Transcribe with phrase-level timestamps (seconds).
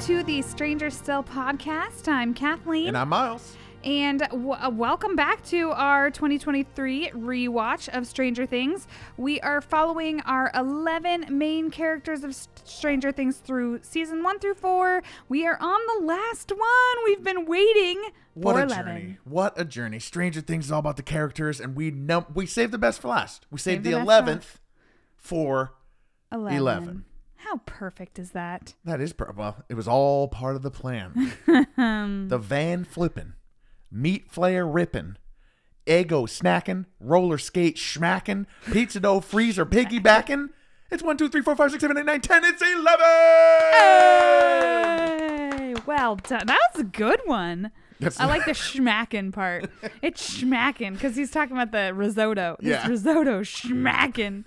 [0.00, 2.08] to the Stranger Still podcast.
[2.08, 2.88] I'm Kathleen.
[2.88, 3.56] And I'm Miles.
[3.84, 8.86] And w- uh, welcome back to our 2023 rewatch of Stranger Things.
[9.18, 12.34] We are following our 11 main characters of
[12.64, 15.02] Stranger Things through season one through four.
[15.28, 17.04] We are on the last one.
[17.04, 18.02] We've been waiting
[18.34, 18.84] What for a 11.
[18.86, 19.18] journey!
[19.24, 19.98] What a journey!
[19.98, 23.08] Stranger Things is all about the characters, and we num- we saved the best for
[23.08, 23.46] last.
[23.50, 24.60] We saved the the best for eleventh
[25.16, 25.72] for
[26.32, 26.58] 11.
[26.58, 27.04] 11.
[27.44, 28.74] How perfect is that?
[28.84, 29.64] that is per- well.
[29.68, 31.32] It was all part of the plan.
[31.46, 33.32] the van flipping,
[33.90, 35.16] meat flayer ripping,
[35.86, 40.48] eggo snacking, roller skate smacking, pizza dough freezer piggybacking.
[40.90, 42.44] It's one, two, three, four, five, six, seven, eight, nine, ten.
[42.44, 43.06] It's eleven.
[45.58, 46.46] Hey, well done.
[46.46, 47.70] That was a good one.
[48.00, 49.70] That's I like the schmacking part.
[50.02, 52.56] It's schmacking because he's talking about the risotto.
[52.60, 52.88] This Yeah.
[52.88, 54.44] risotto schmacking.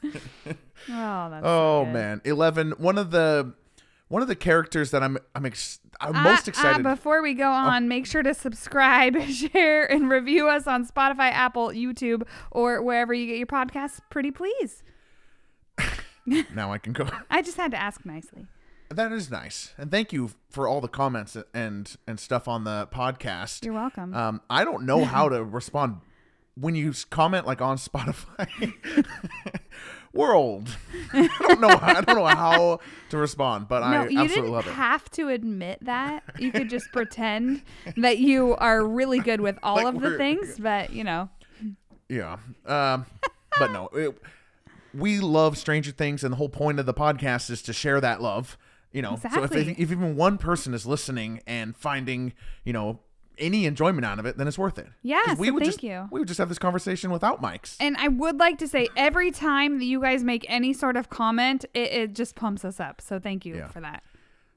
[0.90, 1.94] Oh, that's Oh good.
[1.94, 2.72] man, eleven.
[2.78, 3.54] One of the
[4.10, 6.84] one of the characters that I'm I'm ex- I'm Ah, most excited.
[6.84, 11.70] before we go on, make sure to subscribe, share, and review us on Spotify, Apple,
[11.70, 14.00] YouTube, or wherever you get your podcasts.
[14.10, 14.84] Pretty please.
[16.54, 17.08] now I can go.
[17.30, 18.48] I just had to ask nicely.
[18.94, 22.88] That is nice, and thank you for all the comments and and stuff on the
[22.94, 23.66] podcast.
[23.66, 24.13] You're welcome.
[24.13, 26.02] Um, I don't know how to respond
[26.55, 28.73] when you comment like on Spotify.
[30.14, 30.36] We're.
[31.14, 31.80] I don't know.
[31.81, 34.73] I don't know how to respond, but no, I you absolutely didn't love it.
[34.73, 36.23] have to admit that.
[36.38, 37.64] You could just pretend
[37.97, 41.30] that you are really good with all Like of the things, but you know,
[42.09, 42.38] Yeah.
[42.67, 43.08] Um,
[43.58, 44.16] but no, it,
[44.94, 48.21] we love Stranger Things, and the whole point of the podcast is to share that
[48.21, 48.55] love.
[48.94, 52.99] You know, so if, if, if even one person is listening and finding, you know,
[53.39, 54.88] any enjoyment out of it, then it's worth it.
[55.02, 56.08] Yeah, we so would thank just, you.
[56.11, 57.75] We would just have this conversation without mics.
[57.80, 61.09] And I would like to say every time that you guys make any sort of
[61.09, 63.02] comment, it, it just pumps us up.
[63.02, 63.67] So thank you Yeah.
[63.70, 64.03] for that.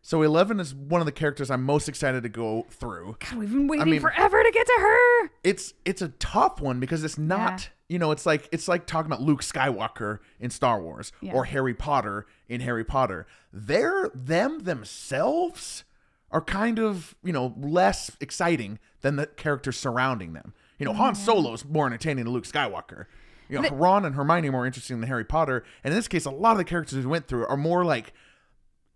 [0.02, 3.16] So Eleven is one of the characters I'm most excited to go through.
[3.18, 5.30] God, we've been waiting mean- forever to get to her.
[5.42, 9.06] It's it's a tough one because it's not you know it's like it's like talking
[9.06, 11.32] about Luke Skywalker in Star Wars Yeah.
[11.34, 13.26] or Harry Potter in Harry Potter.
[13.52, 15.84] They're them themselves
[16.32, 20.52] are kind of you know less exciting than the characters surrounding them.
[20.78, 23.06] You know, Han Solo's more entertaining than Luke Skywalker.
[23.48, 25.64] You know, Ron and Hermione are more interesting than Harry Potter.
[25.84, 28.12] And in this case, a lot of the characters we went through are more like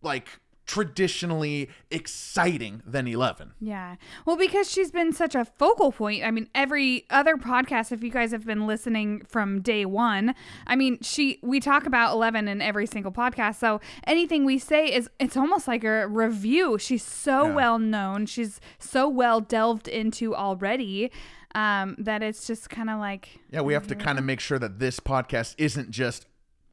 [0.03, 0.29] like
[0.71, 3.53] traditionally exciting than Eleven.
[3.61, 3.97] Yeah.
[4.25, 6.25] Well, because she's been such a focal point.
[6.25, 10.35] I mean, every other podcast, if you guys have been listening from day one,
[10.67, 13.57] I mean, she we talk about Eleven in every single podcast.
[13.57, 16.79] So anything we say is it's almost like a review.
[16.79, 17.55] She's so Yeah.
[17.55, 18.27] well known.
[18.27, 21.11] She's so well delved into already.
[21.53, 24.57] Um, that it's just kind of like Yeah, we have to kind of make sure
[24.61, 26.27] that this podcast isn't just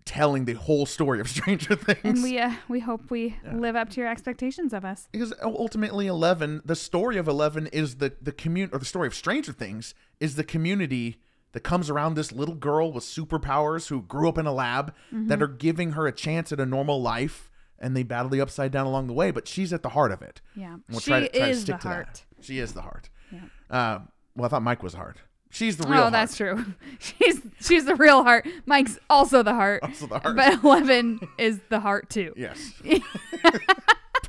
[0.07, 1.99] telling the whole story of Stranger Things.
[2.03, 5.07] and we uh, we hope we live up to your expectations of us.
[5.11, 9.13] because ultimately, Eleven, the story of Eleven is the the community, or the story of
[9.13, 11.19] Stranger Things is the community
[11.51, 15.27] that comes around this little girl with superpowers who grew up in a lab Mm-hmm.
[15.27, 18.71] that are giving her a chance at a normal life, and they battle the upside
[18.71, 19.31] down along the way.
[19.31, 20.41] But she's at the heart of it.
[20.55, 20.73] Yeah.
[20.73, 22.23] And we'll She try to, try to is stick the to heart.
[22.37, 22.43] that.
[22.45, 23.09] She is the heart.
[23.31, 23.39] Yeah.
[23.69, 23.99] Uh,
[24.35, 25.17] well, I thought Mike was the heart.
[25.49, 26.03] She's the real.
[26.03, 26.65] Oh, that's true.
[26.99, 28.47] She's she's the real heart.
[28.65, 29.81] Mike's also the heart.
[29.83, 30.35] Also the heart.
[30.35, 32.33] But Eleven is the heart too.
[32.35, 32.73] Yes.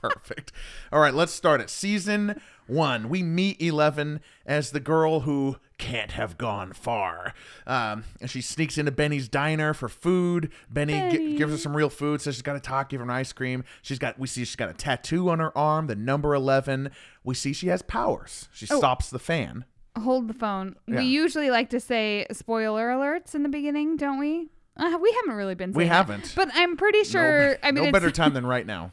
[0.01, 0.53] Perfect.
[0.93, 1.71] All right, let's start it.
[1.71, 3.09] Season one.
[3.09, 7.35] We meet Eleven as the girl who can't have gone far.
[7.67, 10.53] Um, and she sneaks into Benny's diner for food.
[10.71, 11.37] Benny, Benny.
[11.37, 13.65] gives her some real food, says she's got to talk, give her an ice cream.
[13.83, 14.19] She's got.
[14.21, 16.91] We see she's got a tattoo on her arm, the number eleven.
[17.25, 18.49] We see she has powers.
[18.53, 18.79] She Oh.
[18.79, 19.65] stops the fan.
[19.99, 20.77] Hold the phone.
[20.87, 20.97] Yeah.
[20.99, 24.49] We usually like to say spoiler alerts in the beginning, don't we?
[24.77, 25.73] Uh, we haven't really been.
[25.73, 26.33] We haven't.
[26.37, 27.51] But I'm pretty sure.
[27.51, 28.93] no, I mean, no better time than right now.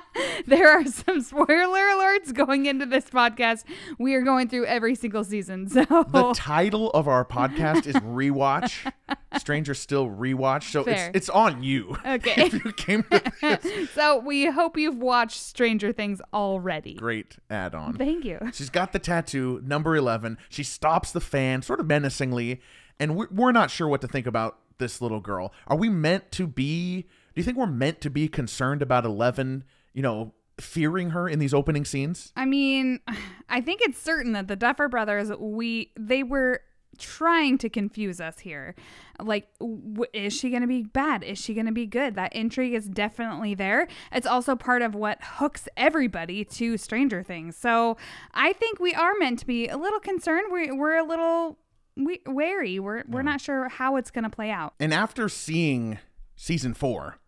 [0.46, 3.64] there are some spoiler alerts going into this podcast.
[3.98, 8.92] We are going through every single season, so The title of our podcast is Rewatch.
[9.38, 10.70] Stranger Still Rewatch.
[10.70, 11.08] So Fair.
[11.08, 11.96] it's it's on you.
[12.04, 12.50] Okay.
[12.64, 16.94] you came to this so we hope you've watched Stranger Things already.
[16.94, 17.96] great add-on.
[17.96, 18.38] Thank you.
[18.52, 20.36] She's got the tattoo, number 11.
[20.48, 22.60] She stops the fan, sort of menacingly,
[22.98, 25.52] and we're, we're not sure what to think about this little girl.
[25.68, 29.64] Are we meant to be, do you think we're meant to be concerned about 11,
[29.92, 32.32] you know, fearing her in these opening scenes?
[32.36, 33.00] I mean,
[33.48, 36.62] I think it's certain that the Duffer brothers, we they were
[36.98, 38.74] trying to confuse us here.
[39.20, 41.22] Like, w- is she going to be bad?
[41.22, 42.14] Is she going to be good?
[42.14, 43.88] That intrigue is definitely there.
[44.12, 47.56] It's also part of what hooks everybody to Stranger Things.
[47.56, 47.96] So
[48.34, 50.46] I think we are meant to be a little concerned.
[50.50, 51.58] We're, we're a little
[51.96, 52.78] we, wary.
[52.78, 54.74] We're, we're not sure how it's going to play out.
[54.80, 55.98] And after seeing
[56.36, 57.18] season four,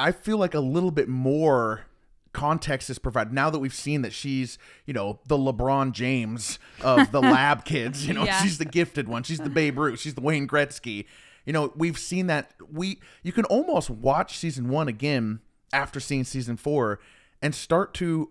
[0.00, 1.86] I feel like a little bit more
[2.32, 4.56] context is provided now that we've seen that she's
[4.86, 8.40] you know the lebron james of the lab kids you know Yeah.
[8.40, 11.06] she's the gifted one she's the babe ruth she's the wayne gretzky
[11.44, 15.40] you know we've seen that we you can almost watch season one again
[15.72, 17.00] after seeing season four
[17.42, 18.30] and start to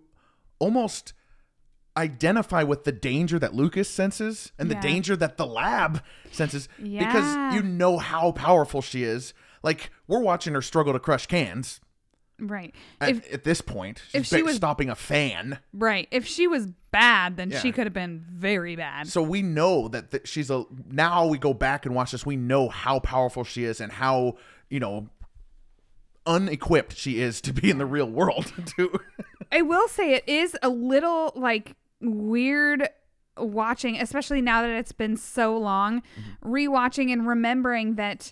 [0.60, 1.12] almost
[2.00, 6.02] identify with the danger that lucas senses and the danger that the lab
[6.32, 7.06] senses Yeah.
[7.06, 11.80] because you know how powerful she is like we're watching her struggle to crush cans
[12.42, 12.74] Right.
[13.02, 14.02] at, If at this point.
[14.14, 15.60] if she was- stopping a fan.
[15.74, 17.60] right, if she was bad, then Yeah.
[17.60, 19.10] she could have been very bad.
[19.10, 20.64] So we know that th- she's a.
[20.90, 22.26] Now we go back and watch this.
[22.26, 24.38] We know how powerful she is and how
[24.70, 25.10] you know
[26.26, 28.52] unequipped she is to be in the real world.
[28.66, 29.00] Too.
[29.52, 32.90] I will say it is a little like weird
[33.38, 36.54] watching, especially now that it's been so long, mm-hmm.
[36.54, 38.32] rewatching and remembering that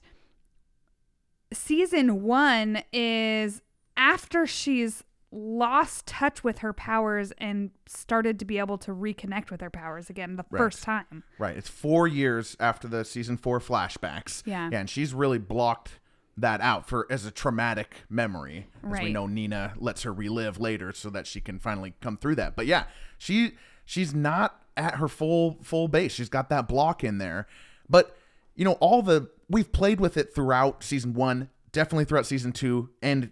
[1.53, 3.61] season one is
[3.95, 9.59] after she's lost touch with her powers and started to be able to reconnect with
[9.61, 10.57] her powers again the Right.
[10.59, 11.23] first time.
[11.37, 14.41] right, it's four years after the season four flashbacks.
[14.45, 14.69] Yeah.
[14.71, 14.79] Yeah.
[14.79, 15.99] and she's really blocked
[16.37, 18.67] that out for as a traumatic memory.
[18.83, 22.35] As we know, Nina lets her relive later so that she can finally come through
[22.35, 22.55] that.
[22.55, 22.85] But yeah,
[23.17, 23.53] she
[23.85, 26.13] she's not at her full full base.
[26.13, 27.47] She's got that block in there.
[27.89, 28.15] But
[28.55, 32.89] you know, all the we've played with it throughout season one, definitely throughout season two,
[33.01, 33.31] and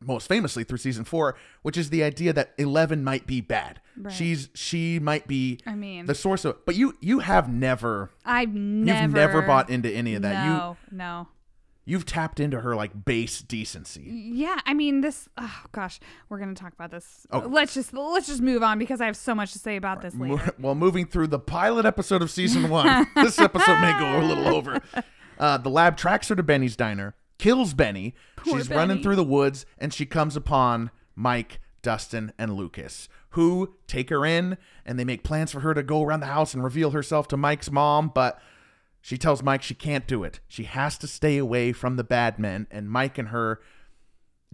[0.00, 3.80] most famously through season four, which is the idea that Eleven might be bad.
[3.96, 4.12] Right.
[4.12, 8.54] She's she might be I mean- the source of but you you have never I've
[8.54, 10.46] never you've never bought into any of that.
[10.46, 11.28] No, no.
[11.84, 14.02] You you've tapped into her like base decency.
[14.02, 15.28] Yeah, I mean this.
[15.38, 17.26] Oh gosh, we're gonna talk about this.
[17.30, 17.40] Oh.
[17.40, 20.14] Let's just let's just move on because I have so much to say about this
[20.14, 20.54] later.
[20.58, 24.48] Well, moving through the pilot episode of season one, this episode may go a little
[24.48, 24.80] over.
[25.38, 28.14] Uh, the lab tracks her to Benny's diner, kills Benny.
[28.36, 33.74] Poor She's running through the woods, and she comes upon Mike, Dustin, and Lucas, who
[33.86, 34.56] take her in,
[34.86, 37.36] and they make plans for her to go around the house and reveal herself to
[37.36, 38.40] Mike's mom, but.
[39.02, 40.40] She tells Mike she can't do it.
[40.48, 43.60] She has to stay away from the bad men, and Mike and her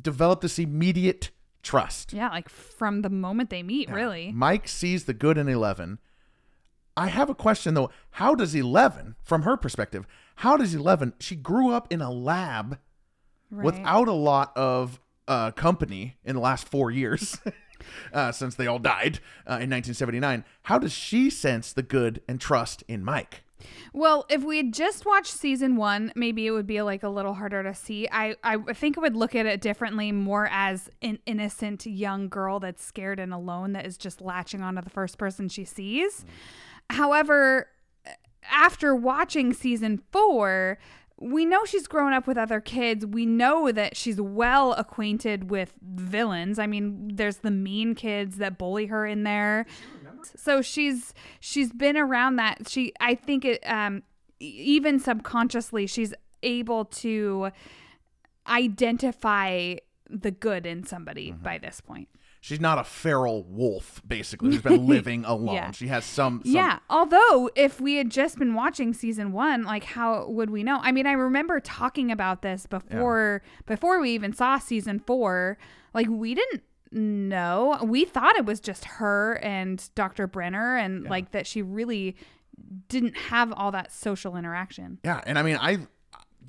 [0.01, 1.31] develop this immediate
[1.63, 2.13] trust.
[2.13, 4.33] Yeah, like from the moment they meet, really.
[4.33, 5.99] Mike sees the good in 11.
[6.97, 7.91] I have a question though.
[8.13, 10.07] How does 11, from her perspective,
[10.37, 12.79] how does 11, she grew up in a lab
[13.51, 13.65] Right.
[13.65, 17.39] without a lot of uh, company in the last four years
[18.13, 20.45] uh, since they all died uh, in 1979.
[20.65, 23.45] How does she sense the good and trust in Mike?
[23.93, 27.35] Well, if we had just watched season one, maybe it would be like a little
[27.35, 28.09] harder to see.
[28.11, 32.61] I, I think I would look at it differently, more as an innocent young girl
[32.61, 36.25] that's scared and alone that is just latching onto the first person she sees.
[36.25, 36.97] Mm.
[36.97, 37.69] However,
[38.51, 40.79] after watching season four,
[41.21, 43.05] we know she's grown up with other kids.
[43.05, 46.59] We know that she's well acquainted with villains.
[46.59, 49.67] I mean, there's the mean kids that bully her in there.
[50.37, 52.69] So she's she's been around that.
[52.69, 54.03] She I think it um
[54.41, 57.51] even subconsciously she's able to
[58.47, 59.77] identify
[60.09, 62.09] the good in somebody by this point.
[62.41, 65.57] She's not a feral wolf, basically, who's been living alone.
[65.57, 65.71] Yeah.
[65.73, 66.79] She has some, some Yeah.
[66.89, 70.79] Although, if we had just been watching season one, like how would we know?
[70.83, 75.59] I mean, I remember talking about this before before we even saw season four.
[75.93, 77.79] Like we didn't know.
[77.83, 80.27] We thought it was just her and Dr.
[80.27, 82.17] Brenner, and like that she really
[82.89, 84.99] didn't have all that social interaction.
[85.05, 85.87] Yeah, and I mean, I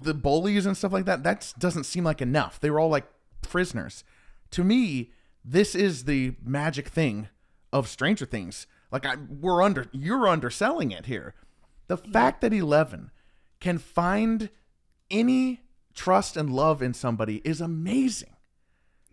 [0.02, 1.24] the bullies and stuff like that.
[1.24, 2.60] That doesn't seem like enough.
[2.60, 3.06] They were all like
[3.42, 4.04] prisoners.
[4.52, 5.12] To me,
[5.44, 7.28] this is the magic thing
[7.72, 8.68] of Stranger Things.
[8.92, 11.36] Like I, we're under, you're underselling it here.
[11.88, 13.12] The fact that Eleven
[13.60, 14.50] can find
[15.12, 15.62] any
[15.94, 18.36] trust and love in somebody is amazing.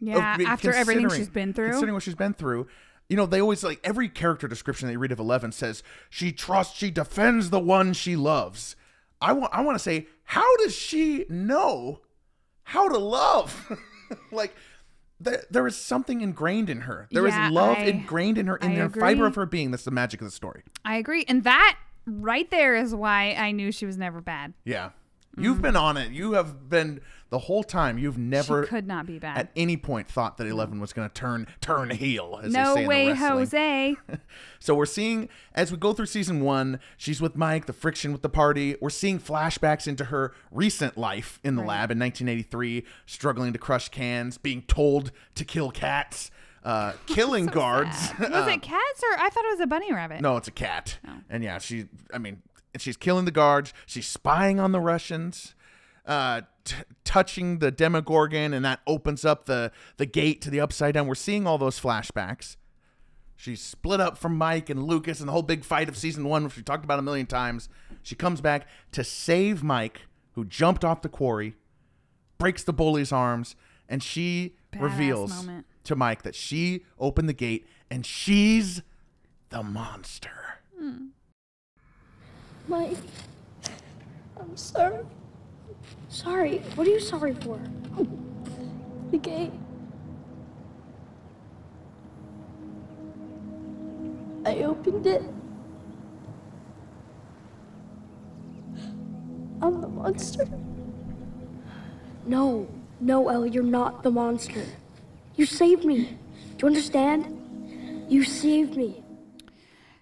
[0.00, 0.18] Yeah.
[0.18, 1.68] I mean, after everything she's been through.
[1.70, 2.66] Considering what she's been through,
[3.08, 6.32] you know, they always like every character description that you read of Eleven says she
[6.32, 8.76] trusts, she defends the one she loves.
[9.20, 12.00] I want, I want to say, how does she know
[12.64, 13.72] how to love?
[14.32, 14.54] like,
[15.18, 17.08] there, there is something ingrained in her.
[17.10, 19.00] There is Yeah, love I- ingrained in her, in I the agree.
[19.00, 19.70] fiber of her being.
[19.70, 20.62] That's the magic of the story.
[20.84, 21.24] I agree.
[21.28, 24.52] And that right there is why I knew she was never bad.
[24.64, 24.90] Yeah,
[25.38, 26.12] you've been on it.
[26.12, 27.98] You have been the whole time.
[27.98, 29.38] You've never she could not be bad.
[29.38, 32.40] at any point thought that Eleven was going to turn turn heel.
[32.42, 33.30] As they no say in the way, wrestling.
[33.38, 33.96] Jose.
[34.58, 38.22] So we're seeing as we go through season one, she's with Mike, the friction with
[38.22, 38.74] the party.
[38.80, 43.88] We're seeing flashbacks into her recent life in the lab in 1983, struggling to crush
[43.90, 46.32] cans, being told to kill cats,
[46.64, 48.12] uh, killing guards.
[48.18, 50.20] was it cats or I thought it was a bunny rabbit?
[50.20, 50.98] no, it's a cat.
[51.30, 52.42] And yeah, she, I mean,
[52.76, 53.72] she's killing the guards.
[53.86, 55.54] She's spying on the Russians.
[56.06, 60.94] Uh, t- touching the Demogorgon, and that opens up the the gate to the Upside
[60.94, 61.06] Down.
[61.06, 62.56] We're seeing all those flashbacks.
[63.38, 66.44] She's split up from Mike and Lucas and the whole big fight of season one,
[66.44, 67.68] which we talked about a million times.
[68.02, 71.54] She comes back to save Mike, who jumped off the quarry,
[72.38, 73.54] breaks the bully's arms,
[73.90, 75.66] and she Badass reveals moment.
[75.84, 78.80] to Mike that she opened the gate and she's
[79.50, 80.60] the monster.
[80.82, 81.08] Mm.
[82.68, 82.96] Mike,
[84.40, 85.04] I'm sorry.
[86.16, 86.58] Sorry?
[86.76, 87.60] What are you sorry for?
[89.10, 89.52] The gate.
[94.46, 95.22] I opened it.
[99.60, 100.48] I'm the monster.
[102.24, 102.66] No,
[102.98, 104.64] no, Ellie, you're not the monster.
[105.34, 106.16] You saved me.
[106.56, 108.06] Do you understand?
[108.08, 109.04] You saved me.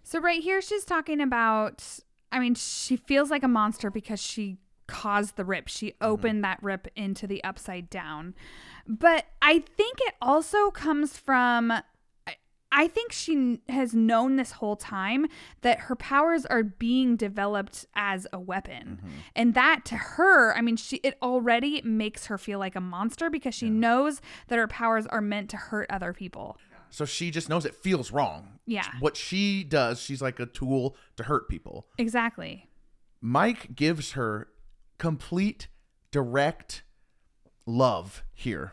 [0.04, 1.85] So right here she's talking about
[2.30, 5.68] I mean she feels like a monster because she caused the rip.
[5.68, 6.04] She mm-hmm.
[6.04, 8.34] opened that rip into the upside down.
[8.86, 11.72] But I think it also comes from
[12.76, 15.26] I- think she has known this whole time
[15.62, 18.98] that her powers are being developed as a weapon.
[19.00, 19.16] Mm-hmm.
[19.36, 23.30] And that to her, I mean she it already makes her feel like a monster
[23.30, 26.58] because she knows that her powers are meant to hurt other people.
[26.90, 28.60] So she just knows it feels wrong.
[28.66, 28.86] Yeah.
[29.00, 31.86] What she does, she's like a tool to hurt people.
[31.98, 32.68] Exactly.
[33.20, 34.48] Mike gives her
[34.98, 35.68] complete,
[36.10, 36.82] direct
[37.66, 38.72] love here.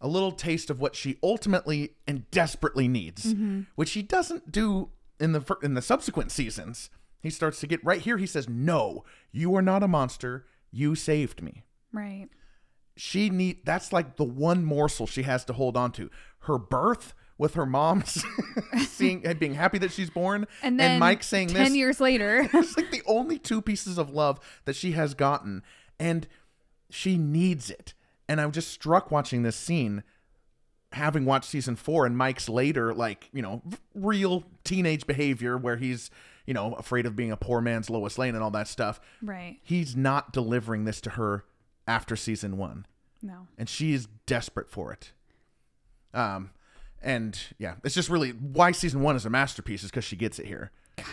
[0.00, 3.62] A little taste of what she ultimately and desperately needs, mm-hmm.
[3.74, 6.88] which he doesn't do in the in the subsequent seasons.
[7.20, 8.16] He starts to get right here.
[8.16, 10.46] He says, "No, you are not a monster.
[10.70, 12.28] You saved me." Right.
[12.96, 16.10] She need that's like the one morsel she has to hold on to.
[16.40, 18.04] Her birth with her mom
[18.86, 22.46] seeing and being happy that she's born, And then Mike saying 10 this years later.
[22.52, 25.62] it's like the only two pieces of love that she has gotten
[25.98, 26.28] and
[26.90, 27.94] she needs it
[28.28, 30.02] and i'm just struck watching this scene
[30.92, 33.62] having watched season four and mike's later like you know
[33.94, 36.10] real teenage behavior where he's
[36.46, 39.58] you know afraid of being a poor man's lois lane and all that stuff right.
[39.62, 41.44] he's not delivering this to her
[41.86, 42.86] after season one
[43.22, 43.46] No.
[43.56, 45.12] and she is desperate for it
[46.12, 46.50] um
[47.02, 50.38] and yeah it's just really why season one is a masterpiece is because she gets
[50.38, 50.70] it here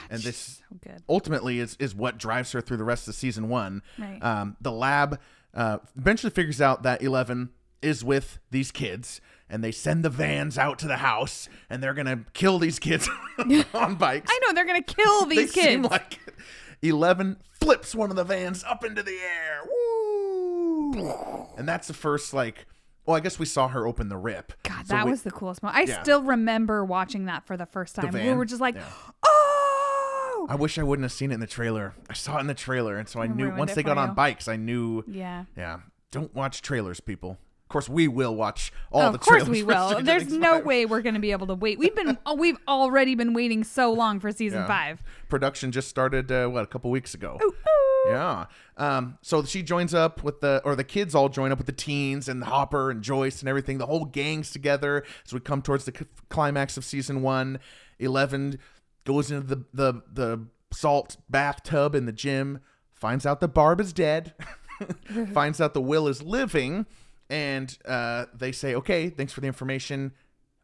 [0.10, 3.82] and this So ultimately is is what drives her through the rest of season one.
[3.98, 4.20] Right.
[4.22, 5.18] Um, the lab
[5.54, 7.52] uh, eventually figures out that Eleven
[7.82, 11.94] is with these kids, and they send the vans out to the house, and they're
[11.94, 13.08] gonna kill these kids
[13.74, 14.30] on bikes.
[14.34, 15.68] I know they're gonna kill these they kids.
[15.68, 16.34] seem like it.
[16.82, 19.62] Eleven flips one of the vans up into the air.
[19.66, 21.48] Woo!
[21.58, 22.66] And that's the first like.
[23.08, 24.52] Well, I guess we saw her open the rip.
[24.64, 25.78] God, So that we- was the coolest moment.
[25.80, 26.04] I Yeah.
[26.04, 28.06] still remember watching that for the first time.
[28.12, 28.38] we van?
[28.38, 28.84] were just like, Yeah.
[29.26, 31.94] oh, I wish I wouldn't have seen it in the trailer.
[32.10, 34.48] I saw it in the trailer, and so I knew once they got on bikes,
[34.48, 35.04] I knew.
[35.08, 35.46] yeah.
[35.56, 35.80] Yeah,
[36.12, 37.32] don't watch trailers, people.
[37.64, 39.42] Of course, we will watch all Oh, the trailers.
[39.44, 40.02] of course we will.
[40.02, 40.66] There's no 5.
[40.66, 41.80] way we're gonna be able to wait.
[41.80, 44.68] We've been, oh, we've already been waiting so long for season Yeah.
[44.68, 45.04] five.
[45.28, 46.32] Production just started.
[46.32, 47.38] Uh, what a couple weeks ago.
[47.42, 47.87] Ooh, ooh.
[48.08, 48.46] Yeah.
[48.78, 49.18] Um.
[49.22, 52.28] So she joins up with the, or the kids all join up with the teens
[52.28, 53.78] and Hopper and Joyce and everything.
[53.78, 57.60] The whole gang's together So we come towards the c- climax of season one.
[58.00, 58.60] Eleven
[59.06, 62.60] goes into the the the salt bathtub in the gym,
[62.94, 64.34] finds out that Barb is dead,
[65.34, 66.86] finds out the Will is living,
[67.30, 70.12] and uh, they say, "Okay, thanks for the information.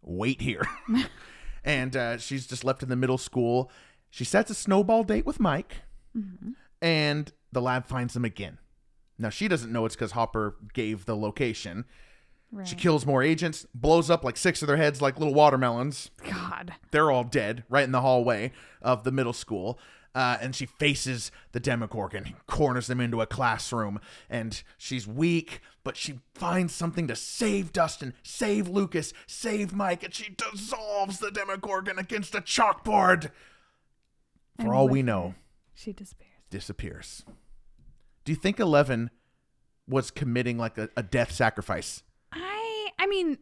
[0.02, 0.68] Wait here."
[1.64, 3.72] and uh, she's just left in the middle school.
[4.10, 5.78] She sets a snowball date with Mike
[6.84, 8.60] and the lab finds them again.
[9.18, 11.86] Now she doesn't know it's because Hopper gave the location.
[12.52, 12.68] Right.
[12.68, 16.12] She kills more agents, blows up like six of their heads like little watermelons.
[16.30, 16.74] God.
[16.92, 19.80] They're all dead right in the hallway of the middle school.
[20.14, 24.00] Uh, and she faces the Demogorgon, corners them into a classroom,
[24.30, 30.14] and she's weak, but she finds something to save Dustin, save Lucas, save Mike, and
[30.14, 33.32] she dissolves the Demogorgon against a chalkboard.
[34.58, 35.34] For And all we know,
[35.74, 36.33] she despairs.
[36.54, 37.26] Disappears.
[38.24, 39.10] Do you think Eleven
[39.88, 42.04] was committing like a, a death sacrifice?
[42.32, 43.40] I I mean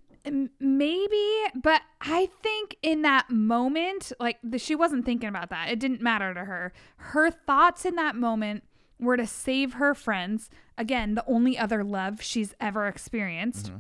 [0.60, 5.70] maybe, but I think in that moment, like the, she wasn't thinking about that.
[5.70, 6.72] It didn't matter to her.
[6.96, 8.64] Her thoughts in that moment
[8.98, 10.50] were to save her friends.
[10.78, 13.72] Again, the only other love she's ever experienced.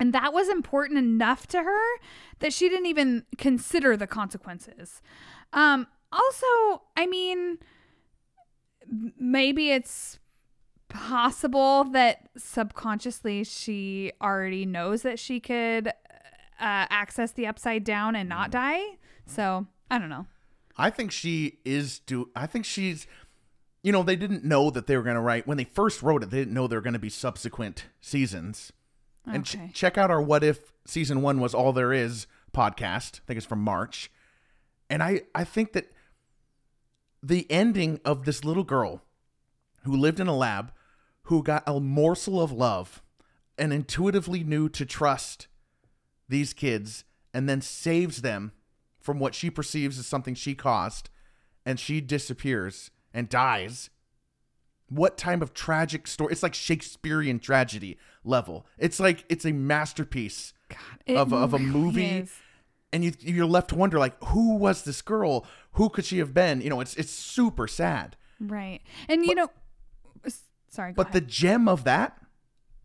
[0.00, 2.00] And that was important enough to her
[2.40, 5.02] that she didn't even consider the consequences.
[5.52, 7.58] Um, also, I mean,
[9.18, 10.18] maybe it's
[10.88, 15.92] possible that subconsciously she already knows that she could uh,
[16.60, 18.82] access the upside down and not die.
[19.26, 20.26] So I don't know.
[20.76, 22.30] I think she is do.
[22.36, 23.06] I think she's,
[23.82, 26.22] you know, they didn't know that they were going to write when they first wrote
[26.22, 26.30] it.
[26.30, 28.72] They didn't know there were going to be subsequent seasons.
[29.26, 29.36] Okay.
[29.36, 33.20] And ch- check out our "What If" season one was all there is podcast.
[33.20, 34.10] I think it's from March,
[34.88, 35.90] and I I think that
[37.26, 39.02] the ending of this little girl
[39.82, 40.72] who lived in a lab,
[41.22, 43.02] who got a morsel of love,
[43.58, 45.48] and intuitively knew to trust
[46.28, 47.04] these kids,
[47.34, 48.52] and then saves them
[49.00, 51.10] from what she perceives as something she caused,
[51.64, 53.90] and she disappears and dies.
[54.88, 56.30] What type of tragic story?
[56.30, 58.66] It's like Shakespearean tragedy level.
[58.78, 60.52] It's like it's a masterpiece
[61.06, 62.32] It of, of a movie is.
[62.96, 65.46] And you you're left to wonder like who was this girl?
[65.72, 66.62] Who could she have been?
[66.62, 68.16] You know it's it's super sad.
[68.40, 68.80] Right.
[69.08, 69.50] And you know,
[70.70, 72.18] sorry, but the gem of that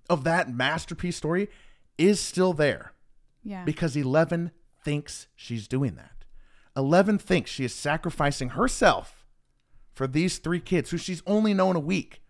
[0.09, 1.49] of that masterpiece story
[1.97, 2.93] is still there.
[3.43, 3.63] Yeah.
[3.63, 4.51] because 11
[4.85, 6.25] thinks she's doing that.
[6.77, 9.25] 11 thinks she is sacrificing herself
[9.95, 12.21] for these three kids who she's only known a week.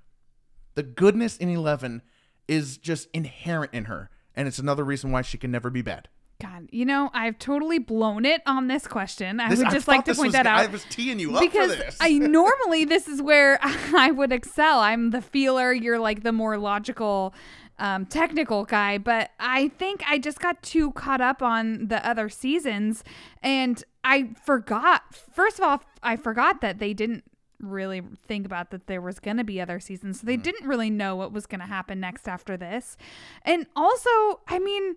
[0.75, 2.01] The goodness in 11
[2.47, 6.07] is just inherent in her and it's another reason why she can never be bad
[6.41, 9.39] God, you know, I've totally blown it on this question.
[9.39, 10.59] I This- would just thought like to point was- that out.
[10.59, 11.97] I was teeing you up because for this.
[12.01, 14.79] I normally this is where I would excel.
[14.79, 15.71] I'm the feeler.
[15.71, 17.33] You're like the more logical,
[17.77, 18.97] um, technical guy.
[18.97, 23.03] But I think I just got too caught up on the other seasons,
[23.43, 25.13] and I forgot.
[25.13, 27.23] First of all, I forgot that they didn't
[27.59, 30.21] really think about that there was going to be other seasons.
[30.21, 32.97] So they didn't really know what was going to happen next after this.
[33.43, 34.09] And also,
[34.47, 34.95] I mean,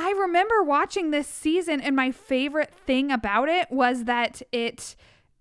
[0.00, 4.94] I remember watching this season, and my favorite thing about it was that it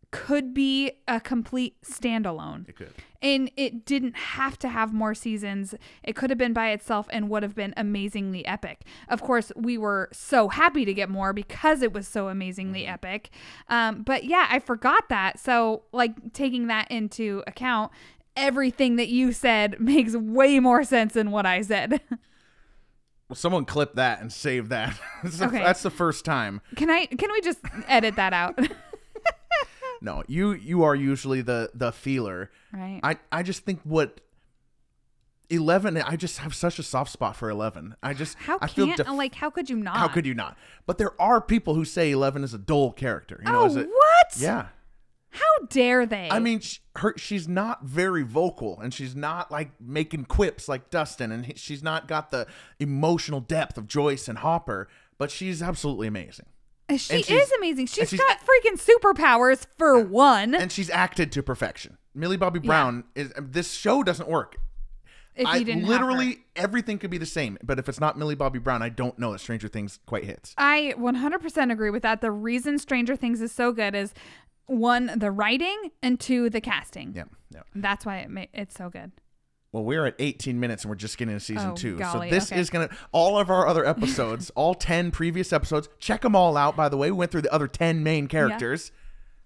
[0.09, 2.67] could be a complete standalone.
[2.67, 5.75] it could And it didn't have to have more seasons.
[6.01, 8.81] It could have been by itself and would have been amazingly epic.
[9.09, 13.29] Of course, we were so happy to get more because it was so amazingly epic.
[13.69, 15.37] Um, but yeah, I forgot that.
[15.39, 17.91] So, like, taking that into account,
[18.35, 22.01] everything that you said makes way more sense than what I said.
[23.29, 24.97] Well, someone clip that and save that.
[25.23, 25.59] that's, the, Okay.
[25.59, 26.61] that's the first time.
[26.75, 27.05] Can I?
[27.07, 28.57] Can we just edit that out?
[29.99, 32.51] No, you you are usually the the feeler.
[32.71, 32.99] right.
[33.01, 34.21] I I just think what
[35.49, 35.97] eleven.
[35.97, 37.95] I just have such a soft spot for eleven.
[38.03, 39.33] I just how I feel can't def- like?
[39.33, 39.97] How could you not?
[39.97, 40.55] how could you not?
[40.85, 43.41] But there are people who say eleven is a dull character.
[43.43, 43.87] You know, Oh, is it?
[43.87, 44.27] what?
[44.37, 44.67] Yeah.
[45.37, 46.29] How dare they?
[46.31, 50.89] I mean, sh her she's not very vocal, and she's not like making quips like
[50.89, 52.47] Dustin, and he- she's not got the
[52.79, 54.87] emotional depth of Joyce and Hopper.
[55.17, 56.45] But she's absolutely amazing.
[56.89, 57.87] Uh, she and is amazing.
[57.87, 60.53] She's, she's- got freaking superpowers for one.
[60.55, 61.97] and she's acted to perfection.
[62.15, 64.57] Millie Bobby Brown is uh, this show doesn't work.
[65.35, 66.05] if I you didn't have her.
[66.07, 69.17] literally everything could be the same, but if it's not Millie Bobby Brown, I don't
[69.19, 70.55] know that Stranger Things quite hits.
[70.57, 72.21] I 100% agree with that.
[72.21, 74.13] The reason Stranger Things is so good is
[74.67, 77.13] one, the writing, and two, the casting.
[77.15, 77.61] Yeah, yeah.
[77.75, 79.11] That's why it ma- it's so good.
[79.73, 81.97] Well, we're at 18 minutes and we're just getting to season Oh, two.
[81.97, 82.59] golly, so this okay.
[82.61, 85.89] is gonna all of our other episodes, all 10 previous episodes.
[85.99, 86.75] Check them all out.
[86.75, 88.91] By the way, we went through the other 10 main characters.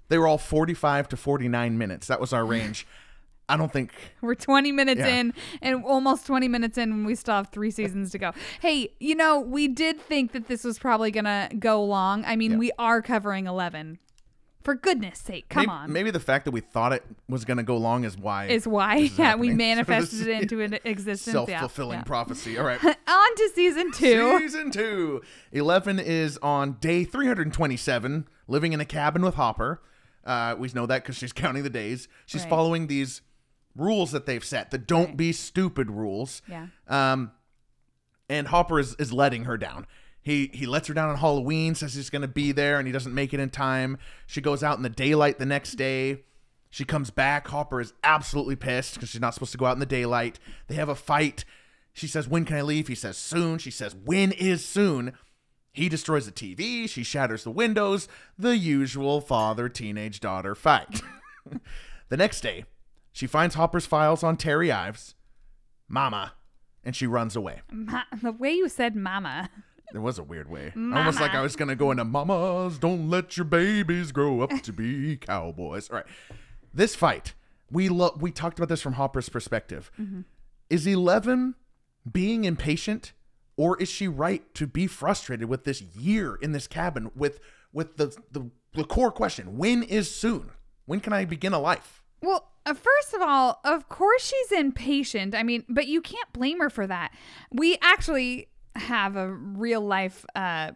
[0.10, 2.08] They were all 45 to 49 minutes.
[2.08, 2.86] That was our range.
[3.50, 5.08] I don't think We're 20 minutes Yeah.
[5.20, 8.32] in and almost 20 minutes in and we still have three seasons to go.
[8.62, 12.24] Hey, you know, we did think that this was probably going to go long.
[12.26, 12.58] I mean, Yeah.
[12.58, 13.98] we are covering 11.
[14.64, 15.92] For goodness sake, come maybe, on.
[15.92, 18.98] maybe the fact that we thought it was gonna go long is why is why,
[18.98, 19.58] is yeah, we happening.
[19.58, 21.34] manifested it into an existence.
[21.34, 22.04] Self-fulfilling yeah.
[22.04, 22.58] prophecy.
[22.60, 22.84] All right.
[22.86, 24.38] On to season two.
[24.40, 25.22] Season two.
[25.52, 29.82] Eleven is on day 327, living in a cabin with Hopper.
[30.24, 32.08] Uh, we know that because she's counting the days.
[32.26, 32.50] She's Right.
[32.50, 33.22] following these
[33.76, 35.18] rules that they've set, the don't Right.
[35.18, 36.42] be stupid rules.
[36.48, 36.68] Yeah.
[36.88, 37.32] Um,
[38.30, 39.88] and Hopper is, is letting her down.
[40.22, 43.14] He he lets her down on Halloween, says he's gonna be there, and he doesn't
[43.14, 43.98] make it in time.
[44.28, 46.24] She goes out in the daylight the next day.
[46.70, 47.48] She comes back.
[47.48, 50.40] Hopper is absolutely pissed because she's not supposed to go out in the daylight.
[50.68, 51.44] They have a fight.
[51.94, 55.14] She says, "When can I leave?" He says, "Soon." She says, "When is soon?"
[55.74, 56.88] He destroys the TV.
[56.88, 58.08] She shatters the windows.
[58.38, 61.02] The usual father teenage daughter fight.
[62.10, 62.66] the next day,
[63.12, 65.16] she finds Hopper's files on Terry Ives,
[65.88, 66.34] Mama,
[66.84, 67.62] and she runs away.
[67.72, 69.50] Ma- the way you said mama.
[69.92, 70.72] There was a weird way.
[70.76, 74.52] Almost like I was going to go into Mamas, don't let your babies grow up
[74.64, 75.90] to be cowboys.
[75.90, 76.06] All right.
[76.74, 77.34] This fight,
[77.70, 79.92] we lo- we talked about this from Hopper's perspective.
[80.70, 81.56] Is 11
[82.12, 83.14] being impatient
[83.58, 87.40] or is she right to be frustrated with this year in this cabin with
[87.74, 90.52] with the the, the core question, when is soon?
[90.86, 92.02] When can I begin a life?
[92.22, 95.36] Well, uh, first of all, of course she's impatient.
[95.36, 97.12] I mean, but you can't blame her for that.
[97.52, 100.72] We actually have a real life uh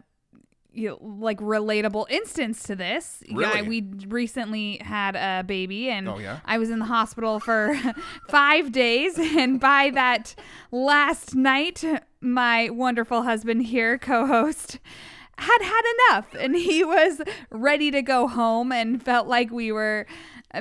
[0.77, 3.23] you know, like relatable instance to this.
[3.31, 3.59] Really?
[3.61, 6.41] Yeah, we recently had a baby, and Oh, yeah?
[6.43, 7.79] I was in the hospital for
[8.29, 9.17] five days.
[9.17, 10.35] And by that
[10.73, 11.81] last night,
[12.19, 14.79] my wonderful husband here, co-host,
[15.37, 20.05] had had enough, and he was ready to go home, and felt like we were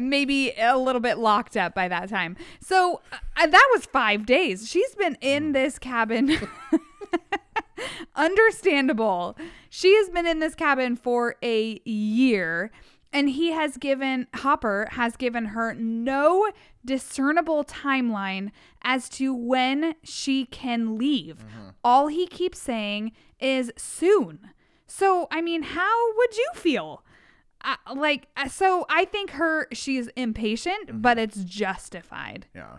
[0.00, 2.36] maybe a little bit locked up by that time.
[2.60, 3.00] So
[3.36, 4.68] uh, that was five days.
[4.70, 6.38] She's been in this cabin.
[8.16, 9.36] Understandable.
[9.68, 12.70] She has been in this cabin for a year
[13.14, 16.50] and he has given Hopper has given her no
[16.84, 18.50] discernible timeline
[18.82, 21.44] as to when she can leave.
[21.84, 24.50] All he keeps saying is soon.
[24.86, 27.04] So, I mean, how would you feel?
[27.64, 32.46] Uh, like uh, so I think her she's impatient, but it's justified.
[32.54, 32.78] Yeah.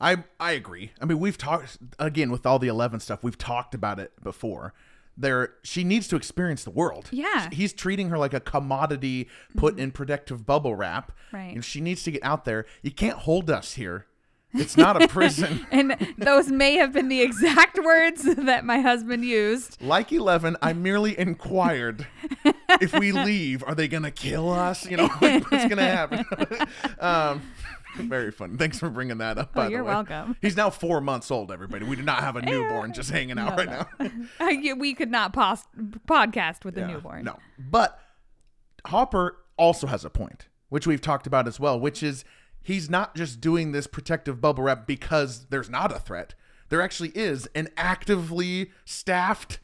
[0.00, 0.92] I I agree.
[1.00, 3.22] I mean, we've talked again with all the 11 stuff.
[3.22, 4.72] We've talked about it before.
[5.16, 7.08] There she needs to experience the world.
[7.12, 7.48] Yeah.
[7.52, 11.12] He's treating her like a commodity put in protective bubble wrap.
[11.32, 11.54] Right.
[11.54, 12.64] And she needs to get out there.
[12.82, 14.06] You can't hold us here.
[14.54, 15.66] It's not a prison.
[15.70, 19.80] And those may have been the exact words that my husband used.
[19.82, 22.06] like 11, I merely inquired
[22.80, 24.90] if we leave, are they going to kill us?
[24.90, 26.24] You know, like, what's going to happen?
[26.98, 27.42] um,
[27.96, 28.56] very fun.
[28.58, 29.50] Thanks for bringing that up.
[29.54, 30.36] Oh, by Oh, you're welcome.
[30.40, 31.84] He's now four months old, everybody.
[31.84, 34.06] We do not have a newborn just hanging out No, right no.
[34.06, 34.74] now.
[34.76, 35.66] We could not pos-
[36.06, 37.24] podcast with a newborn.
[37.24, 37.38] No.
[37.58, 37.98] But
[38.86, 42.24] Hopper also has a point, which we've talked about as well, which is
[42.62, 46.34] he's not just doing this protective bubble wrap because there's not a threat.
[46.68, 49.58] There actually is an actively staffed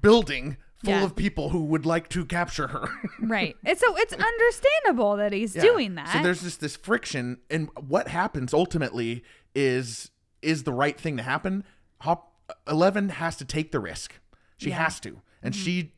[0.00, 1.04] building full Yeah.
[1.04, 2.88] of people who would like to capture her.
[3.20, 3.56] Right.
[3.64, 5.62] And so it's understandable that he's Yeah.
[5.62, 6.08] doing that.
[6.12, 9.22] So there's just this friction, and what happens ultimately
[9.54, 10.10] is
[10.42, 11.64] is the right thing to happen.
[12.00, 12.32] Hop
[12.68, 14.18] Eleven has to take the risk.
[14.56, 14.74] She Yeah.
[14.76, 14.84] Mm-hmm.
[14.84, 15.92] has to, and she.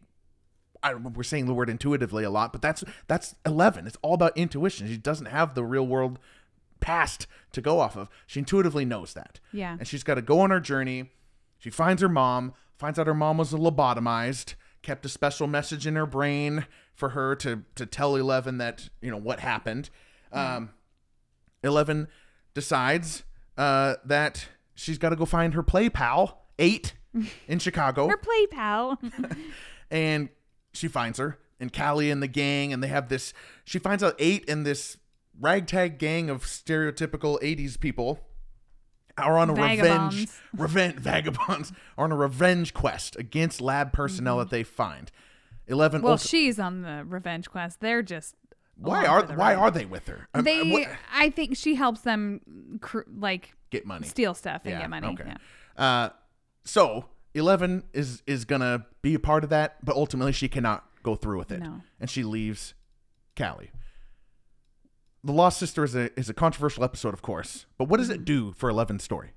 [0.82, 3.86] I, we're saying the word intuitively a lot, but that's that's Eleven.
[3.86, 4.86] It's all about intuition.
[4.86, 6.18] She doesn't have the real world
[6.80, 8.10] past to go off of.
[8.26, 9.40] She intuitively knows that.
[9.50, 9.76] Yeah.
[9.78, 11.10] And she's got to go on her journey.
[11.58, 15.96] She finds her mom, finds out her mom was lobotomized, kept a special message in
[15.96, 19.90] her brain for her to to tell Eleven that, you know, what happened.
[20.30, 20.70] Um
[21.64, 22.08] Eleven
[22.52, 23.24] decides
[23.58, 26.94] uh that she's got to go find her play pal, 8
[27.48, 29.00] in Chicago Her play pal.
[29.90, 30.28] and
[30.72, 33.32] she finds her and Kali and the gang and they have this
[33.64, 34.98] she finds out eight and this
[35.40, 38.20] ragtag gang of stereotypical 80s people
[39.16, 40.40] are on a revenge Vagabonds.
[40.56, 45.10] revenge vagabonds are on a revenge quest against lab personnel that they find
[45.68, 47.80] 11 well, ulti- she's on the revenge quest.
[47.80, 48.34] They're just
[48.76, 50.68] why are why are they with her Um, they?
[50.70, 54.90] what- I think she helps them, cr- like get money steal stuff and Yeah, get
[54.90, 55.08] money.
[55.08, 55.24] okay.
[55.78, 55.82] Yeah.
[55.82, 56.08] Uh,
[56.64, 61.14] so Eleven is is gonna be a part of that, but ultimately she cannot go
[61.14, 61.82] through with it, No.
[62.00, 62.74] and she leaves
[63.36, 63.70] Kali.
[65.24, 68.20] The Lost Sister is a is a controversial episode, of course, but what does Mm-hmm.
[68.20, 69.30] it do for Eleven's story?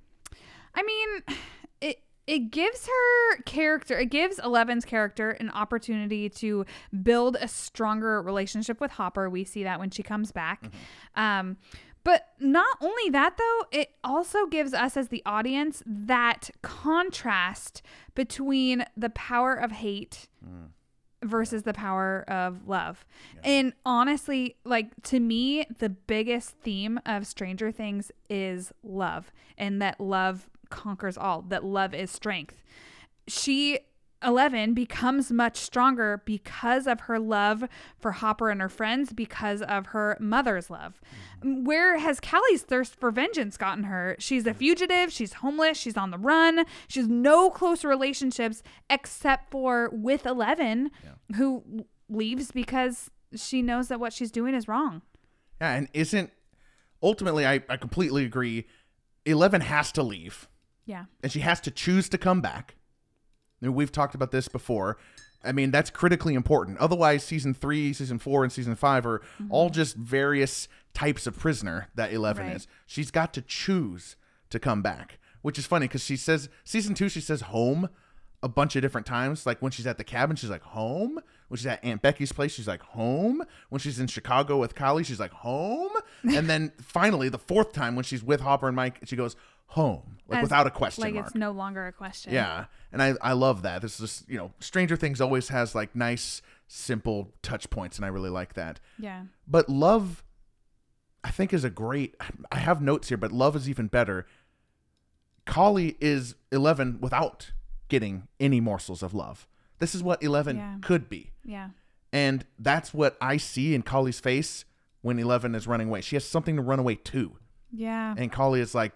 [0.75, 1.37] I mean,
[1.81, 6.65] it it gives her character, it gives Eleven's character an opportunity to
[7.03, 9.29] build a stronger relationship with Hopper.
[9.29, 10.69] We see that when she comes back.
[11.15, 11.55] Um,
[12.03, 17.81] but not only that, though, it also gives us as the audience that contrast
[18.15, 20.27] between the power of hate
[21.23, 23.05] versus the power of love.
[23.43, 29.99] And honestly, like to me, the biggest theme of Stranger Things is love and that
[29.99, 32.61] love conquers all, that love is strength.
[33.27, 33.79] She
[34.23, 37.65] 11 becomes much stronger because of her love
[37.99, 40.99] for Hopper and her friends, because of her mother's love.
[41.43, 41.49] Mm-hmm.
[41.49, 44.15] Mm, where has Kali's thirst for vengeance gotten her?
[44.19, 49.51] She's a fugitive, she's homeless, she's on the run, she has no close relationships except
[49.51, 50.89] for with 11,
[51.35, 55.01] who leaves because she knows that what she's doing is wrong.
[55.61, 56.31] Yeah, and isn't
[57.03, 58.65] ultimately I, I completely agree.
[59.25, 60.47] Eleven has to leave.
[60.85, 61.05] Yeah.
[61.21, 62.75] and she has to choose to come back.
[63.61, 64.97] And we've talked about this before.
[65.43, 66.77] I mean, that's critically important.
[66.79, 69.51] Otherwise, season three, season four, and season five are mm-hmm.
[69.51, 72.55] all just various types of prisoner that Eleven Right.
[72.55, 72.67] is.
[72.85, 74.15] She's got to choose
[74.49, 77.89] to come back, which is funny because she says, season two, she says home
[78.43, 79.45] a bunch of different times.
[79.45, 81.19] Like when she's at the cabin, she's like, home.
[81.47, 83.41] When she's at Aunt Becky's place, she's like, home.
[83.69, 85.91] When she's in Chicago with Kylie, she's like, home.
[86.23, 89.35] and then finally, the fourth time when she's with Hopper and Mike, she goes,
[89.67, 90.17] home.
[90.27, 91.25] Like As- without a question Like mark.
[91.27, 92.33] it's no longer a question.
[92.33, 93.81] Yeah, and I I love that.
[93.81, 98.05] This is just, you know, Stranger Things always has like nice, simple touch points, and
[98.05, 98.79] I really like that.
[98.99, 99.23] Yeah.
[99.47, 100.23] But love,
[101.23, 102.15] I think, is a great.
[102.51, 104.25] I have notes here, but love is even better.
[105.45, 107.51] Kali is eleven without
[107.89, 109.47] getting any morsels of love.
[109.79, 110.77] This is what Eleven Yeah.
[110.81, 111.31] could be.
[111.43, 111.69] Yeah.
[112.13, 114.65] And that's what I see in Kali's face
[115.01, 116.01] when Eleven is running away.
[116.01, 117.37] She has something to run away to.
[117.71, 118.15] Yeah.
[118.17, 118.93] And Kali is like,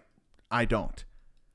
[0.49, 1.03] I don't.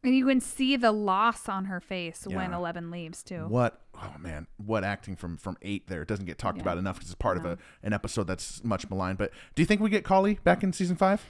[0.05, 3.47] And you can see the loss on her face when Eleven leaves too.
[3.49, 3.81] What?
[3.95, 6.03] Oh man, what acting from from eight there?
[6.03, 6.63] It doesn't get talked Yeah.
[6.63, 9.19] about enough because it's part of a an episode that's much maligned.
[9.19, 11.25] But do you think we get Kali back in season five?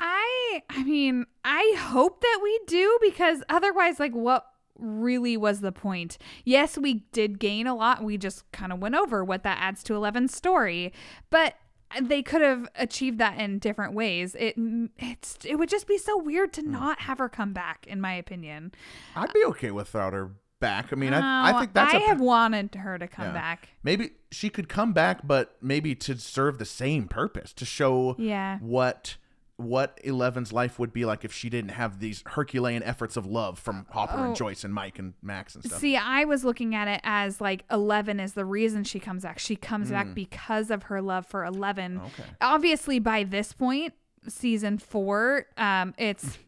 [0.00, 4.46] I I mean, I hope that we do because otherwise like what
[4.78, 6.18] really was the point?
[6.44, 8.02] Yes, we did gain a lot.
[8.04, 10.92] We just kind of went over what that adds to Eleven's story.
[11.30, 11.54] But
[12.02, 14.34] they could have achieved that in different ways.
[14.38, 14.56] It
[14.98, 16.62] it's it would just be so weird Hmm.
[16.62, 18.72] to not have her come back in my opinion.
[19.14, 20.92] I'd be okay without her back.
[20.92, 23.32] I mean, I, I Oh, think that's I a have wanted her to come Yeah.
[23.32, 23.68] back.
[23.82, 28.58] maybe she could come back, but maybe to serve the same purpose to show Yeah.
[28.60, 29.16] what
[29.58, 33.58] what Eleven's life would be like if she didn't have these Herculean efforts of love
[33.58, 34.34] from Hopper and Oh.
[34.34, 35.80] Joyce and Mike and Max and stuff.
[35.80, 39.38] See, I was looking at it as like 11 is the reason she comes back.
[39.38, 41.96] She comes back because of her love for 11.
[41.96, 42.04] Hmm.
[42.04, 42.24] Okay.
[42.42, 43.94] Obviously, by this point,
[44.28, 46.36] season four, um, it's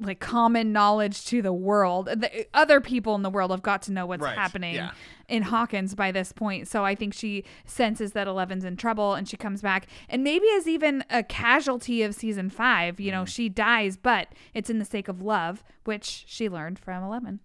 [0.00, 2.06] like common knowledge to the world.
[2.06, 4.90] The other people in the world have got to know what's Right, happening yeah.
[5.28, 6.68] in Hawkins by this point.
[6.68, 10.46] So I think she senses that Eleven's in trouble and she comes back and maybe
[10.46, 12.98] is even a casualty of season five.
[13.00, 13.28] You know, Mm.
[13.28, 17.40] she dies, but it's in the sake of love, which she learned from Eleven.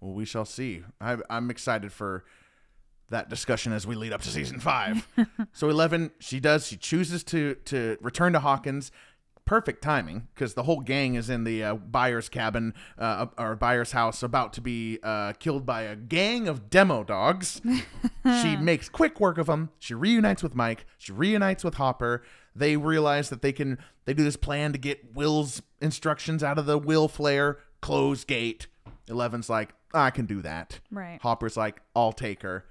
[0.00, 0.82] Well, we shall see.
[1.00, 2.24] I, I'm excited for
[3.10, 5.06] that discussion as we lead up to season five.
[5.52, 6.66] so Eleven, she does.
[6.66, 8.90] She chooses to to return to Hawkins.
[9.46, 13.92] Perfect timing because the whole gang is in the uh, Byers' cabin uh, or Byers'
[13.92, 17.60] house, about to be uh, killed by a gang of demo dogs.
[18.42, 19.70] she makes quick work of them.
[19.78, 20.86] She reunites with Mike.
[20.96, 22.22] She reunites with Hopper.
[22.56, 23.78] They realize that they can.
[24.06, 27.56] They do this plan to get Will's instructions out of the Will Flayer.
[27.82, 28.66] Close gate.
[29.08, 30.80] Eleven's like, I can do that.
[30.90, 31.20] Right.
[31.22, 32.64] Hopper's like, I'll take her.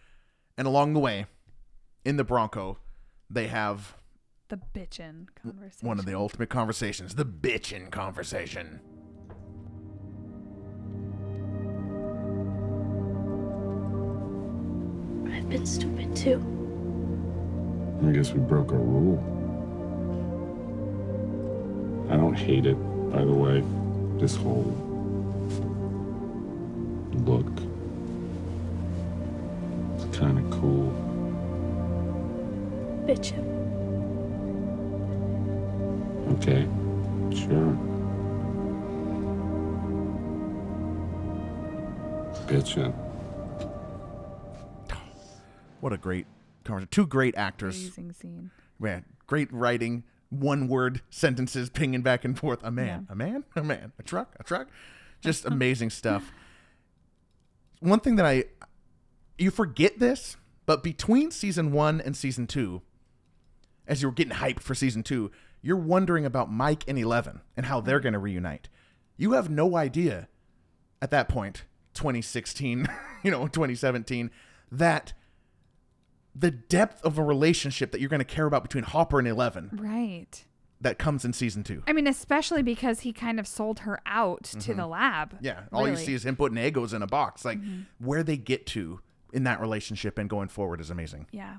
[0.57, 1.25] And along the way,
[2.05, 2.77] in the Bronco,
[3.29, 3.95] they have
[4.49, 5.87] The bitchin' conversation.
[5.87, 8.81] one of the ultimate conversations, the bitchin' conversation.
[15.31, 16.39] I've been stupid too.
[18.05, 19.17] I guess we broke a rule.
[22.11, 22.75] I don't hate it,
[23.11, 23.63] by the way.
[24.19, 24.75] This whole
[27.13, 27.47] look.
[29.95, 30.91] It's kind of cool.
[33.07, 33.62] Bitch him.
[36.33, 36.67] Okay,
[37.31, 37.77] sure.
[42.47, 42.93] Bitchin'.
[45.79, 46.25] What a great
[46.63, 46.89] conversation.
[46.91, 47.75] Two great actors.
[47.75, 48.51] Amazing scene.
[48.79, 50.03] Man, great writing.
[50.29, 52.63] One word sentences pinging back and forth.
[52.63, 54.69] A man, a man, a man, a truck, a truck.
[55.21, 56.31] Just amazing stuff.
[57.79, 58.45] One thing that I,
[59.37, 62.81] you forget this, but between season one and season two,
[63.85, 65.31] as you were getting hyped for season two,
[65.63, 68.69] you're wondering about Mike and Eleven and how they're going to reunite.
[69.17, 70.27] You have no idea
[71.01, 71.63] at that point,
[71.95, 72.87] 2016,
[73.23, 74.29] you know, 2017,
[74.71, 75.13] that
[76.35, 79.69] the depth of a relationship that you're going to care about between Hopper and Eleven
[79.73, 80.45] Right.
[80.81, 81.83] that comes in season two.
[81.87, 85.35] I mean, especially because he kind of sold her out to the lab.
[85.35, 85.45] Mm-hmm.
[85.45, 87.45] Yeah, all you see is him putting Eggos in a box.
[87.45, 87.81] Like Mm-hmm.
[88.05, 88.99] where they get to
[89.31, 91.27] in that relationship and going forward is amazing.
[91.31, 91.57] Yeah.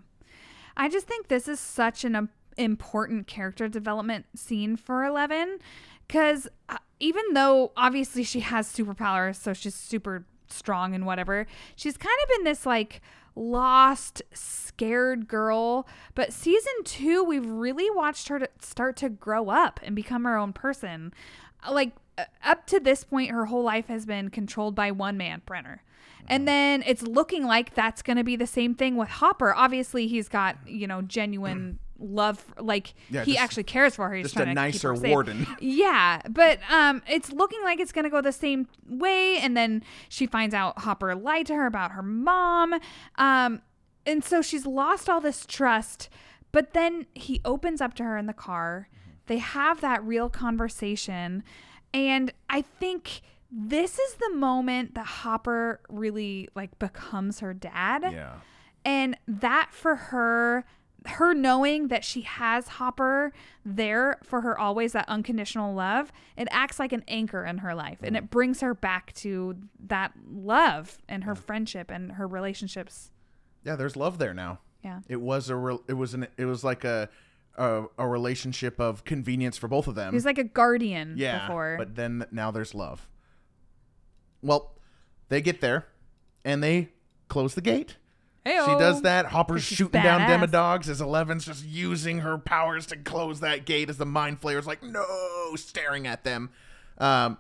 [0.77, 5.59] I just think this is such an important character development scene for Eleven
[6.07, 11.97] because uh, even though obviously she has superpowers, so she's super strong and whatever, she's
[11.97, 13.01] kind of been this like
[13.35, 15.87] lost, scared girl.
[16.15, 20.37] But season two, we've really watched her to start to grow up and become her
[20.37, 21.13] own person.
[21.69, 25.43] Like uh, up to this point, her whole life has been controlled by one man,
[25.47, 25.83] Brenner.
[26.27, 29.53] And then it's looking like that's going to be the same thing with Hopper.
[29.55, 32.39] Obviously, he's got, you know, genuine love.
[32.41, 34.15] for- Like, Yeah, he just- actually cares for her.
[34.15, 35.11] He's just trying a to keep nicer safe.
[35.11, 35.47] warden.
[35.61, 40.27] Yeah, but um, it's looking like it's gonna go the same way, and then she
[40.27, 42.75] finds out Hopper lied to her about her mom,
[43.17, 43.63] um,
[44.07, 46.09] and so she's lost all this trust.
[46.53, 48.89] But then he opens up to her in the car.
[49.27, 51.43] They have that real conversation,
[51.93, 58.03] and I think this is the moment that Hopper really like becomes her dad.
[58.13, 58.35] Yeah.
[58.85, 60.65] And that for her,
[61.07, 63.33] her knowing that she has Hopper
[63.65, 67.99] there for her always, that unconditional love, it acts like an anchor in her life
[68.03, 73.11] and it brings her back to that love and her friendship and her relationships.
[73.65, 74.61] Yeah, there's love there now.
[74.83, 75.01] Yeah.
[75.09, 77.09] It was a re- it was an it was like a
[77.57, 80.13] a, a relationship of convenience for both of them.
[80.13, 81.77] He was like a guardian yeah, before.
[81.79, 83.07] but then now there's love.
[84.43, 84.75] Well,
[85.29, 85.87] they get there
[86.45, 86.91] and they
[87.29, 87.97] close the gate.
[88.47, 88.67] Heyo.
[88.67, 89.27] She does that.
[89.27, 90.51] Hopper's she's shooting down badass.
[90.51, 94.67] Demodogs as Eleven's just using her powers to close that gate as the Mind Flayer's
[94.67, 95.05] like, no,
[95.57, 96.51] staring at them.
[96.99, 97.39] Um,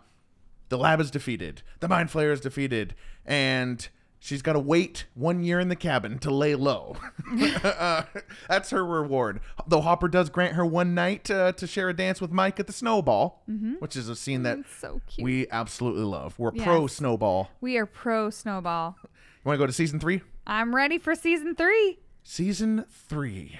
[0.70, 1.62] the lab is defeated.
[1.80, 2.94] The Mind Flayer is defeated.
[3.26, 3.86] And
[4.18, 6.96] she's got to wait one year in the cabin to lay low.
[7.62, 8.04] uh,
[8.48, 9.40] that's her reward.
[9.66, 12.66] Though Hopper does grant her one night uh, to share a dance with Mike at
[12.66, 13.42] the Snowball,
[13.78, 15.22] which is a scene that so cute.
[15.22, 16.38] we absolutely love.
[16.38, 17.50] We're pro Snowball.
[17.60, 18.96] We are pro Snowball.
[19.44, 20.22] You want to go to season three?
[20.46, 21.98] I'm ready for season three.
[22.22, 23.58] Season three.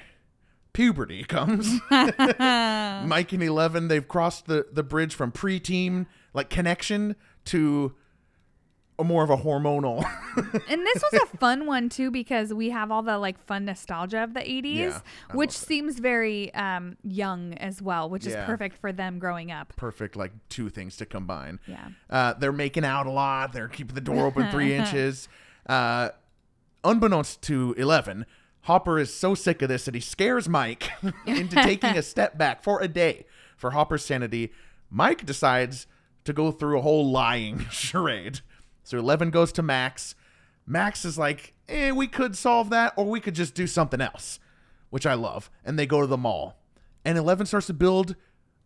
[0.72, 1.80] Puberty comes.
[1.90, 7.14] Mike and Eleven, they've crossed the, the bridge from preteen like connection
[7.46, 7.94] to
[8.98, 10.04] a more of a hormonal.
[10.68, 14.24] And this was a fun one too because we have all the like fun nostalgia
[14.24, 15.00] of the 80s, Yeah,
[15.32, 19.74] which seems very um, young as well, which is perfect for them growing up.
[19.76, 21.60] Perfect, like two things to combine.
[21.68, 21.88] Yeah.
[22.10, 23.52] Uh, they're making out a lot.
[23.52, 25.28] They're keeping the door open three inches.
[25.68, 26.08] Uh,
[26.84, 28.26] unbeknownst to Eleven,
[28.62, 30.90] Hopper is so sick of this that he scares Mike
[31.26, 34.52] into taking a step back for a day for Hopper's sanity.
[34.90, 35.86] Mike decides
[36.24, 38.40] to go through a whole lying charade.
[38.82, 40.14] So Eleven goes to Max.
[40.66, 44.38] Max is like, eh, we could solve that, or we could just do something else,
[44.90, 45.50] which I love.
[45.64, 46.56] And they go to the mall.
[47.04, 48.16] And Eleven starts to build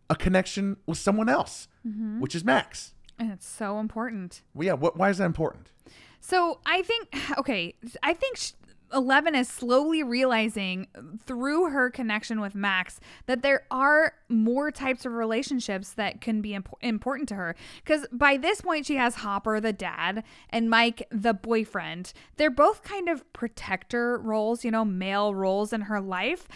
[0.09, 1.67] a connection with someone else,
[2.19, 2.93] which is Max.
[3.19, 4.41] And it's so important.
[4.53, 5.71] Well, yeah, what, why is that important?
[6.19, 8.37] So I think, okay, I think
[8.93, 10.87] Eleven is slowly realizing
[11.25, 16.55] through her connection with Max that there are more types of relationships that can be
[16.55, 17.55] imp- important to her.
[17.83, 22.13] Because by this point, she has Hopper, the dad, and Mike, the boyfriend.
[22.37, 26.47] They're both kind of protector roles, you know, male roles in her life.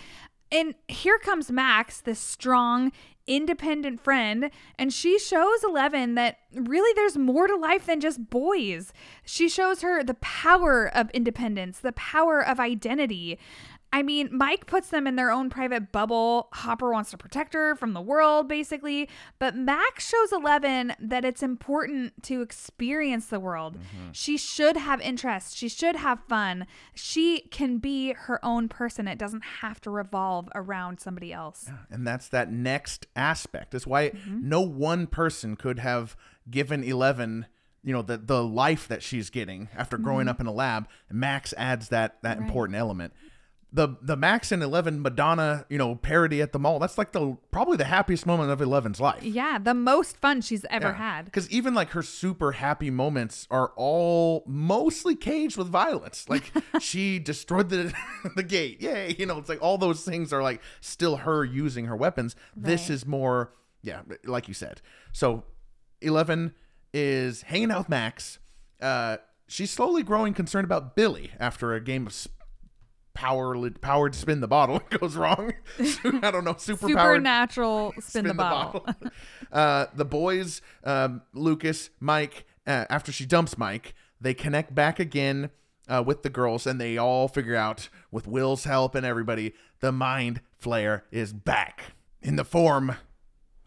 [0.54, 2.92] And here comes Max, this strong,
[3.26, 8.94] independent friend, and she shows Eleven that really there's more to life than just boys.
[9.26, 13.39] She shows her the power of independence, the power of identity.
[13.93, 16.49] I mean, Mike puts them in their own private bubble.
[16.51, 19.08] Hopper wants to protect her from the world, basically.
[19.38, 23.77] But Max shows Eleven that it's important to experience the world.
[24.12, 25.56] She should have interests.
[25.56, 26.65] She should have fun.
[26.95, 29.08] She can be her own person.
[29.08, 31.69] It doesn't have to revolve around somebody else.
[31.91, 33.71] And that's that next aspect.
[33.71, 34.49] That's why Mm-hmm.
[34.49, 36.17] no one person could have
[36.49, 37.45] given Eleven,
[37.84, 40.88] you know, the the life that she's getting after growing up in a lab.
[41.12, 42.41] Max adds that that Mm-hmm.
[42.41, 42.47] Right.
[42.47, 43.13] important element.
[43.76, 46.78] The the Max and Eleven Madonna, you know, parody at the mall.
[46.78, 49.24] That's like the probably the happiest moment of Eleven's life.
[49.24, 51.26] Yeah, the most fun she's ever had.
[51.26, 56.30] Because even like her super happy moments are all mostly caged with violence.
[56.30, 57.92] Like she destroyed the
[58.36, 58.80] the gate.
[58.80, 59.16] Yay.
[59.18, 62.36] You know, it's like all those things are like still her using her weapons.
[62.56, 64.82] This is more, yeah, like you said.
[65.14, 65.46] So
[66.00, 66.54] Eleven
[66.94, 68.38] is hanging out with Max.
[68.80, 72.28] Uh, she's slowly growing concerned about Billy after a game of s-
[73.13, 75.54] power powered spin the bottle It goes wrong.
[75.80, 78.86] I don't know, super Supernatural spin, the bottle.
[79.52, 85.52] uh, the boys, um, Lucas, Mike, uh, after she dumps Mike, they connect back again
[85.88, 89.91] uh, with the girls, and they all figure out, with Will's help and everybody, the
[89.91, 92.95] Mind Flayer is back in the form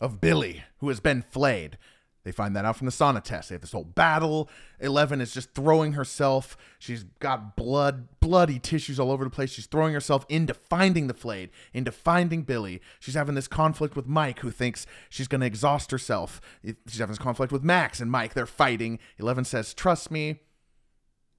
[0.00, 1.78] of Billy, who has been flayed.
[2.26, 3.50] They find that out from the sauna test.
[3.50, 4.50] They have this whole battle.
[4.80, 6.56] Eleven is just throwing herself.
[6.80, 9.52] She's got blood, bloody tissues all over the place.
[9.52, 12.82] She's throwing herself into finding the flayed, into finding Billy.
[12.98, 16.40] She's having this conflict with Mike, who thinks she's going to exhaust herself.
[16.64, 18.34] She's having this conflict with Max and Mike.
[18.34, 18.98] They're fighting.
[19.18, 20.40] Eleven says, "Trust me."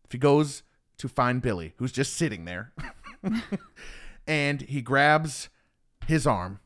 [0.06, 0.64] If he goes
[1.00, 2.72] to find Billy, who's just sitting there,
[4.26, 5.50] and he grabs
[6.08, 6.62] his arm,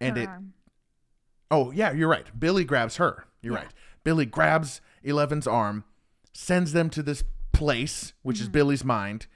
[0.00, 0.54] and Her it arm.
[1.52, 2.26] Oh, yeah, you're right.
[2.36, 3.26] Billy grabs her.
[3.44, 3.60] You're Yeah.
[3.60, 3.72] right.
[4.02, 5.84] Billy grabs Eleven's arm,
[6.32, 8.52] sends them to this place, which is mm-hmm.
[8.52, 9.26] Billy's mind.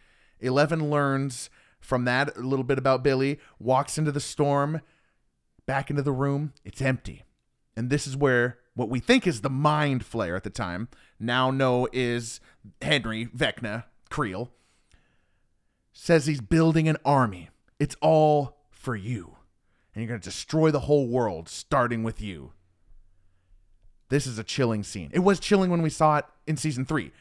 [0.41, 4.81] Eleven learns from that a little bit about Billy, walks into the storm,
[5.67, 6.53] back into the room.
[6.65, 7.25] It's empty.
[7.77, 11.51] And this is where what we think is the Mind Flayer at the time, now
[11.51, 12.41] know is
[12.81, 14.53] Henry Vecna Creel,
[15.93, 17.51] says he's building an army.
[17.79, 19.37] It's all for you.
[19.95, 22.53] And you're going to destroy the whole world, starting with you.
[24.09, 25.11] This is a chilling scene.
[25.13, 27.13] It was chilling when we saw it in season three.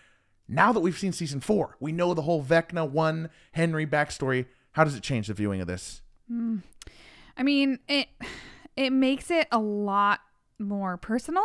[0.48, 4.46] Now that we've seen season four, we know the whole Vecna 1 Henry backstory.
[4.72, 6.02] How does it change the viewing of this?
[6.30, 6.58] Hmm.
[7.36, 8.08] I mean, it
[8.76, 10.22] it makes it a lot
[10.60, 11.44] more personal.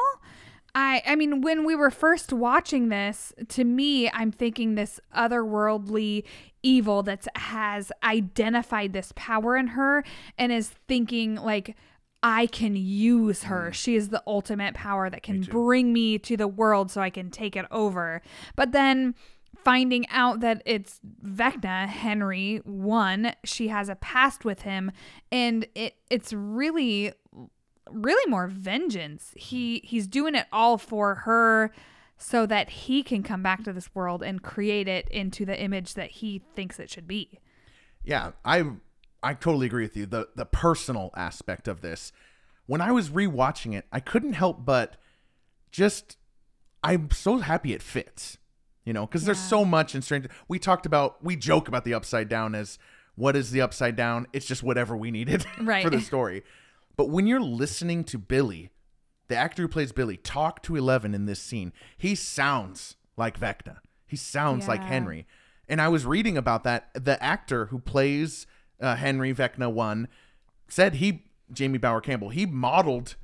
[0.74, 6.24] I I mean, when we were first watching this, to me, I'm thinking this otherworldly
[6.62, 10.04] evil that has identified this power in her
[10.38, 11.76] and is thinking like
[12.22, 13.72] I can use her.
[13.72, 17.30] She is the ultimate power that can bring me to the world so I can
[17.30, 18.22] take it over.
[18.54, 19.14] But then
[19.56, 24.92] finding out that it's Vecna, Henry, one, she has a past with him,
[25.30, 27.12] and it it's really
[27.90, 29.32] really more vengeance.
[29.36, 31.72] He he's doing it all for her
[32.16, 35.94] so that he can come back to this world and create it into the image
[35.94, 37.40] that he thinks it should be.
[38.04, 38.64] Yeah, I
[39.22, 40.06] I totally agree with you.
[40.06, 42.12] The the personal aspect of this.
[42.66, 44.96] When I was rewatching it, I couldn't help but
[45.70, 46.16] just
[46.82, 48.38] I'm so happy it fits.
[48.84, 50.28] You know, because there's so much in Stranger.
[50.48, 52.78] We talked about we joke about the upside down as
[53.14, 54.26] what is the upside down?
[54.32, 55.84] It's just whatever we needed Right.
[55.84, 56.42] for the story.
[56.96, 58.70] But when you're listening to Billy,
[59.28, 63.78] the actor who plays Billy, talk to Eleven in this scene, he sounds like Vecna.
[64.06, 65.26] He sounds like Henry.
[65.68, 66.90] And I was reading about that.
[66.94, 68.46] The actor who plays
[68.82, 70.08] uh, Henry Vecna one
[70.68, 73.16] said he Jamie Bower Campbell he modeled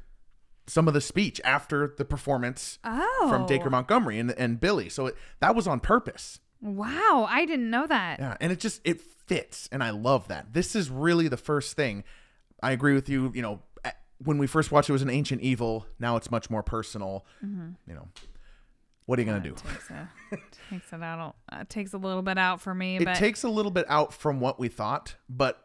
[0.66, 3.26] some of the speech after the performance Oh.
[3.30, 4.88] from Dacre Montgomery and and Billy.
[4.88, 6.40] So it, that was on purpose.
[6.60, 8.18] Wow, I didn't know that.
[8.18, 10.52] Yeah, and it just it fits, and I love that.
[10.52, 12.04] This is really the first thing.
[12.62, 13.30] I agree with you.
[13.34, 13.62] You know,
[14.24, 15.86] when we first watched it, it was an ancient evil.
[16.00, 17.24] Now it's much more personal.
[17.44, 17.70] Mm-hmm.
[17.86, 18.08] You know,
[19.08, 19.54] what are you gonna do?
[19.54, 20.08] Takes, a,
[20.68, 21.34] takes it out.
[21.50, 24.12] Uh, takes a little bit out for me, It but takes a little bit out
[24.12, 25.64] from what we thought, but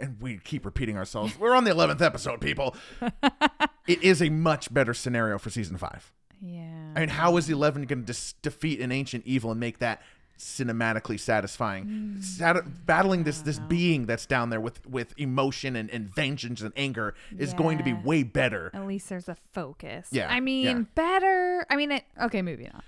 [0.00, 1.38] and we keep repeating ourselves.
[1.38, 2.74] We're on the eleventh episode, people.
[3.86, 6.12] it is a much better scenario for season five.
[6.40, 6.92] yeah.
[6.96, 10.02] I mean, how is Eleven going to dis- defeat an ancient evil and make that
[10.40, 11.84] cinematically satisfying?
[11.86, 12.22] Mm.
[12.22, 16.72] Sat- battling this this being that's down there with with emotion and, and vengeance and
[16.76, 18.70] anger is going to be way better.
[18.74, 20.08] At least there's a focus.
[20.10, 20.82] Yeah, I mean, yeah.
[20.94, 21.66] better.
[21.70, 22.04] I mean, it.
[22.20, 22.82] Okay, moving on.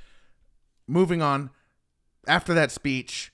[0.88, 1.50] Moving on,
[2.26, 3.32] after that speech,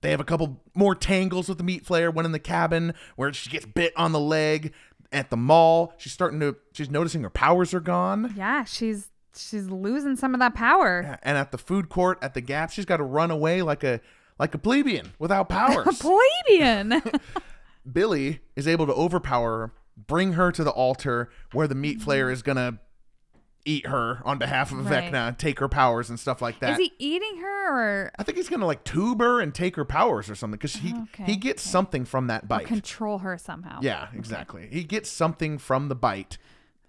[0.00, 2.12] they have a couple more tangles with the meat flayer.
[2.12, 4.72] One in the cabin where she gets bit on the leg.
[5.10, 8.34] At the mall, she's starting to she's noticing her powers are gone.
[8.36, 11.18] Yeah, she's she's losing some of that power.
[11.22, 14.00] And at the food court at the Gap, she's got to run away like a
[14.38, 15.98] like a plebeian without powers.
[15.98, 17.02] Plebeian.
[17.92, 22.10] Billy is able to overpower her, bring her to the altar where the meat mm-hmm.
[22.10, 22.78] flayer is gonna
[23.64, 25.12] eat her on behalf of Right.
[25.12, 26.72] Vecna, take her powers and stuff like that.
[26.72, 29.84] Is he eating her or I think he's gonna like tube her and take her
[29.84, 32.66] powers or something because he Okay, he gets something from that bite.
[32.66, 33.80] control her somehow?
[33.82, 34.68] yeah, exactly.
[34.70, 36.38] He gets something from the bite,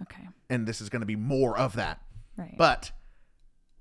[0.04, 0.28] Okay.
[0.50, 2.02] and this is gonna be more of that.
[2.40, 2.56] Right.
[2.58, 2.92] But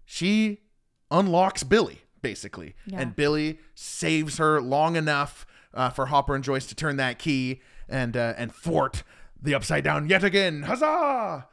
[0.05, 0.63] she
[1.11, 2.75] unlocks Billy, basically.
[2.87, 3.01] Yeah.
[3.01, 7.61] And Billy saves her long enough uh, for Hopper and Joyce to turn that key
[7.89, 9.05] and uh, and thwart
[9.41, 10.63] the upside down yet again.
[10.63, 11.47] Huzzah!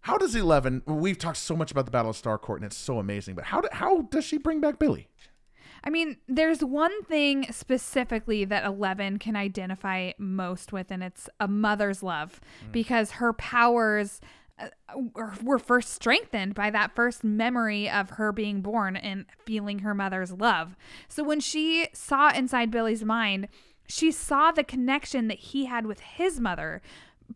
[0.00, 0.82] How does Eleven?
[0.86, 3.36] We've talked so much about the Battle of Starcourt, and it's so amazing.
[3.36, 5.08] But how do, how does she bring back Billy?
[5.82, 11.46] I mean, there's one thing specifically that Eleven can identify most with, and it's a
[11.46, 12.40] mother's love
[12.72, 14.20] because her powers
[15.14, 19.94] were- were first strengthened by that first memory of her being born and feeling her
[19.94, 20.76] mother's love.
[21.08, 23.48] So when she saw inside Billy's mind,
[23.88, 26.80] she saw the connection that he had with his mother,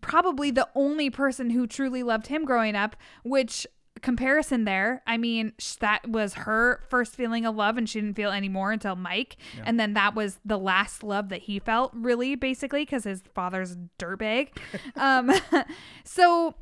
[0.01, 3.66] probably the only person who truly loved him growing up, which
[4.01, 5.03] comparison there.
[5.07, 8.71] I mean, that was her first feeling of love, and she didn't feel any more
[8.71, 9.37] until Mike.
[9.64, 13.77] And then that was the last love that he felt, really, basically, because his father's
[13.99, 14.51] dirtbag.
[14.97, 15.33] um,
[16.05, 16.55] so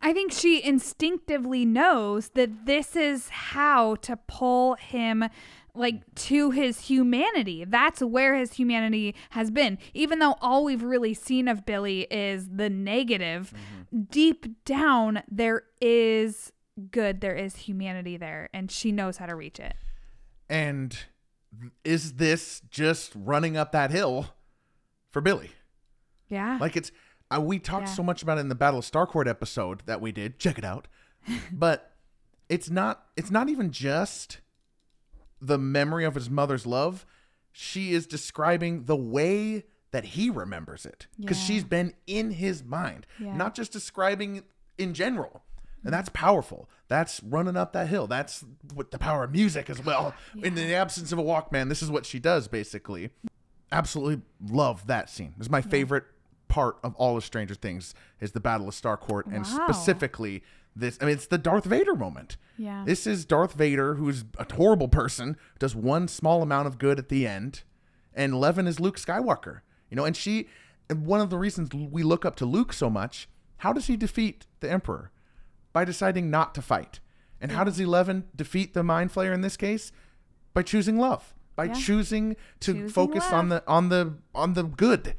[0.00, 5.24] I think she instinctively knows that this is how to pull him
[5.74, 7.64] like to his humanity.
[7.64, 9.78] That's where his humanity has been.
[9.94, 14.02] Even though all we've really seen of Billy is the negative, mm-hmm.
[14.10, 16.52] deep down there is
[16.90, 19.74] good, there is humanity there, and she knows how to reach it.
[20.48, 20.96] And
[21.84, 24.34] is this just running up that hill
[25.10, 25.50] for Billy?
[26.28, 26.58] Yeah.
[26.60, 26.90] Like it's
[27.34, 27.94] uh, we talked Yeah.
[27.94, 30.38] so much about it in the Battle of Starcourt episode that we did.
[30.38, 30.88] Check it out.
[31.52, 31.92] but
[32.48, 34.38] it's not it's not even just
[35.40, 37.04] the memory of his mother's love.
[37.52, 41.44] She is describing the way that he remembers it because Yeah.
[41.46, 43.36] she's been in his mind, Yeah.
[43.36, 44.42] not just describing
[44.78, 45.42] in general.
[45.84, 46.68] And that's powerful.
[46.88, 48.06] That's running up that hill.
[48.06, 50.14] That's what the power of music as well.
[50.42, 53.10] In the absence of a Walkman, this is what she does basically
[53.72, 55.34] absolutely love that scene.
[55.38, 56.04] It's my favorite
[56.56, 59.66] part of all of Stranger Things is the Battle of Starcourt and Wow.
[59.68, 60.42] specifically
[60.74, 62.36] this I mean it's the Darth Vader moment.
[62.56, 62.82] Yeah.
[62.86, 67.08] This is Darth Vader who's a horrible person, does one small amount of good at
[67.10, 67.62] the end,
[68.14, 69.60] and Eleven is Luke Skywalker.
[69.90, 70.48] You know, and she
[70.88, 73.28] and one of the reasons we look up to Luke so much,
[73.58, 75.10] how does he defeat the Emperor?
[75.74, 77.00] By deciding not to fight.
[77.40, 79.92] And how does Eleven defeat the Mind Flayer in this case?
[80.54, 81.34] By choosing love.
[81.54, 81.74] By Yeah.
[81.74, 85.14] choosing to Choosing focus on the on the on the good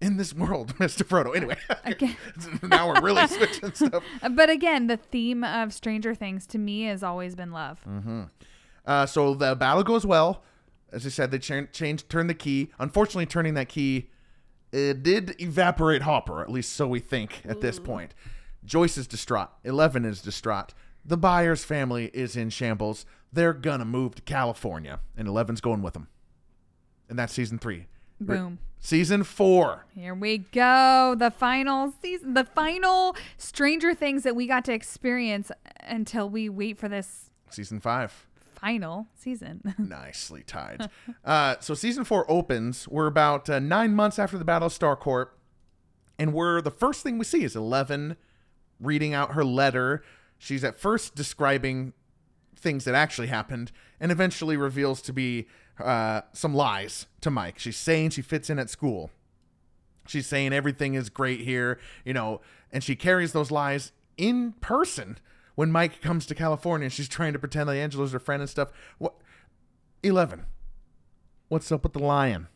[0.00, 1.02] in this world, Mr.
[1.04, 1.34] Frodo.
[1.36, 2.16] Anyway, Again.
[2.62, 4.02] now we're really switching stuff.
[4.30, 7.84] But again, the theme of Stranger Things to me has always been love.
[8.86, 10.42] Uh, so the battle goes well.
[10.92, 12.70] As I said, they ch- changed, turned the key.
[12.78, 14.10] Unfortunately, turning that key,
[14.72, 16.40] it did evaporate Hopper.
[16.42, 18.14] At least so we think at this point.
[18.64, 19.50] Joyce is distraught.
[19.64, 20.72] Eleven is distraught.
[21.04, 23.04] The Byers family is in shambles.
[23.32, 26.08] They're gonna move to California, and Eleven's going with them.
[27.08, 27.86] And that's season three.
[28.20, 28.58] Re- Boom.
[28.88, 29.86] Season four.
[29.94, 31.14] Here we go.
[31.18, 36.76] The final season, the final Stranger Things that we got to experience until we wait
[36.76, 38.26] for this Season five.
[38.52, 39.74] final season.
[39.78, 40.90] Nicely tied.
[41.24, 42.86] uh, so season four opens.
[42.86, 45.28] We're about uh, nine months after the Battle of Starcourt,
[46.18, 48.18] and we're the first thing we see is Eleven
[48.78, 50.02] reading out her letter.
[50.36, 51.94] She's at first describing
[52.54, 55.46] things that actually happened, and eventually reveals to be
[55.78, 57.58] uh, some lies to Mike.
[57.58, 59.10] She's saying she fits in at school.
[60.06, 65.18] She's saying everything is great here, you know, and she carries those lies in person
[65.54, 66.90] when Mike comes to California.
[66.90, 68.70] She's trying to pretend that Angela's her friend and stuff.
[68.98, 69.14] What?
[70.02, 70.44] Eleven.
[71.48, 72.48] What's up with the lion?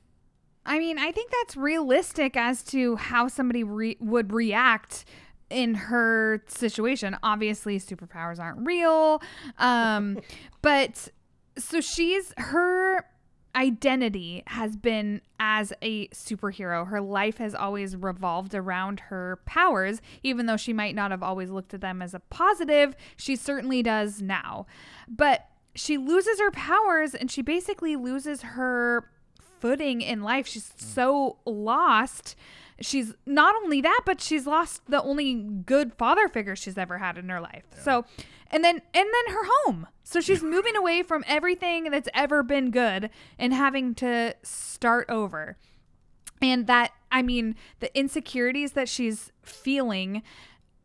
[0.67, 5.07] I mean, I think that's realistic as to how somebody re- would react
[5.49, 7.17] in her situation.
[7.23, 9.23] Obviously, superpowers aren't real.
[9.59, 10.19] Um,
[10.63, 11.09] but
[11.59, 13.05] so she's her
[13.55, 16.87] identity has been as a superhero.
[16.87, 21.51] Her life has always revolved around her powers, even though she might not have always
[21.51, 22.95] looked at them as a positive.
[23.17, 24.67] She certainly does now.
[25.09, 29.11] But she loses her powers and she basically loses her
[29.61, 30.47] footing in life.
[30.47, 32.37] She's so lost.
[32.81, 37.19] She's not only that, but she's lost the only good father figure she's ever had
[37.19, 37.65] in her life.
[37.83, 38.05] So,
[38.51, 39.87] and then and then her home.
[40.05, 45.57] So she's moving away from everything that's ever been good and having to start over.
[46.41, 50.23] And that I mean, the insecurities that she's feeling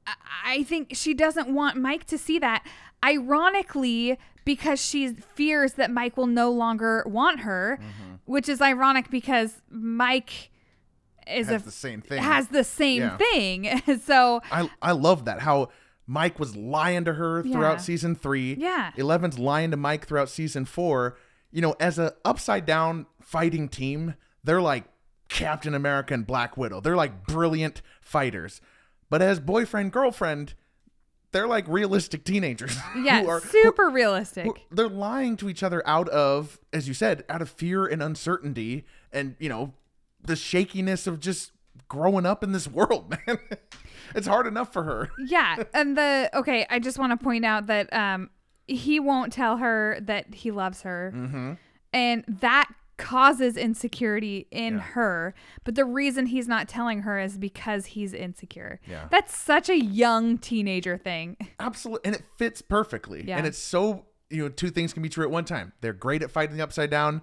[0.08, 0.16] I-
[0.46, 2.66] I think she doesn't want Mike to see that.
[3.06, 8.13] Ironically, because she fears that Mike will no longer want her, Mm-hmm.
[8.26, 10.50] Which is ironic because Mike
[11.28, 12.22] is Has a the same thing.
[12.22, 13.18] has the same Yeah.
[13.18, 13.82] thing.
[14.06, 15.70] so I I love that how
[16.06, 17.78] Mike was lying to her throughout Yeah.
[17.78, 18.56] season three.
[18.56, 18.92] Yeah.
[18.98, 21.18] Eleven's lying to Mike throughout season four.
[21.52, 24.84] You know, as a upside down fighting team, they're like
[25.30, 26.82] Captain America and Black Widow.
[26.82, 28.60] They're like brilliant fighters.
[29.10, 30.56] But as boyfriend girlfriend,
[31.34, 32.78] they're like realistic teenagers.
[32.98, 34.46] yeah, who are- who- super realistic.
[34.46, 38.02] who- they're lying to each other out of, as you said, out of fear and
[38.02, 39.74] uncertainty, and you know,
[40.22, 41.52] the shakiness of just
[41.90, 43.38] growing up in this world, man.
[44.16, 45.10] it's hard enough for her.
[45.28, 48.30] yeah, and the okay, I just want to point out that um
[48.68, 51.12] he won't tell her that he loves her.
[51.14, 51.54] Mm-hmm.
[51.92, 52.70] And that
[53.04, 55.36] causes insecurity in her.
[55.64, 58.80] But the reason he's not telling her is because he's insecure.
[58.88, 59.08] Yeah.
[59.12, 61.38] That's such a young teenager thing.
[61.60, 63.24] Absolutely, and it fits perfectly.
[63.28, 63.38] Yeah.
[63.38, 65.74] And it's so you know, two things can be true at one time.
[65.82, 67.22] They're great at fighting the upside down.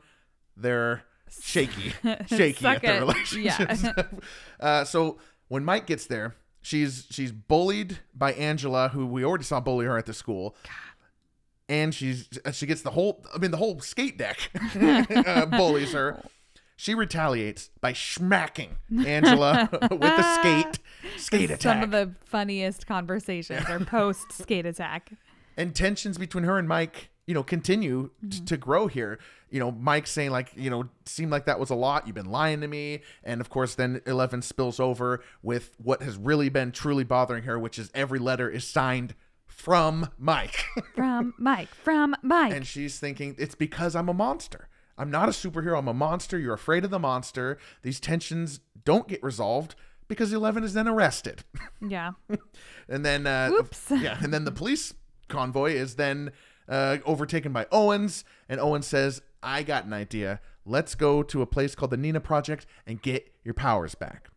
[0.56, 1.02] They're
[1.42, 1.92] shaky,
[2.26, 3.00] shaky at their it.
[3.00, 3.84] relationships.
[4.60, 5.18] uh, so
[5.48, 9.98] when Mike gets there, she's she's bullied by Angela, who we already saw bully her
[9.98, 10.54] at the school.
[11.70, 16.20] And she's she gets the whole I mean the whole skate deck uh, bullies her.
[16.76, 20.78] She retaliates by smacking Angela with the skate
[21.16, 21.60] skate attack.
[21.60, 25.12] Some of the funniest conversations are post skate attack.
[25.56, 29.18] and tensions between her and Mike, you know, continue t- to grow here.
[29.50, 32.06] You know, Mike saying like, you know, seemed like that was a lot.
[32.06, 36.16] You've been lying to me, and of course, then Eleven spills over with what has
[36.16, 39.14] really been truly bothering her, which is every letter is signed
[39.60, 41.68] from Mike, From Mike.
[41.68, 42.52] From Mike.
[42.54, 44.68] and she's thinking it's because I'm a monster.
[44.96, 45.78] I'm not a superhero.
[45.78, 46.38] I'm a monster.
[46.38, 47.58] You're afraid of the monster.
[47.82, 49.74] These tensions don't get resolved
[50.08, 51.44] because Eleven is then arrested.
[51.86, 52.12] yeah.
[52.88, 53.90] And then, uh, Whoops.
[53.90, 54.94] yeah, and then the police
[55.28, 56.32] convoy is then
[56.68, 60.40] uh, overtaken by Owens, and Owens says, "I got an idea.
[60.64, 64.30] Let's go to a place called the Nina Project and get your powers back."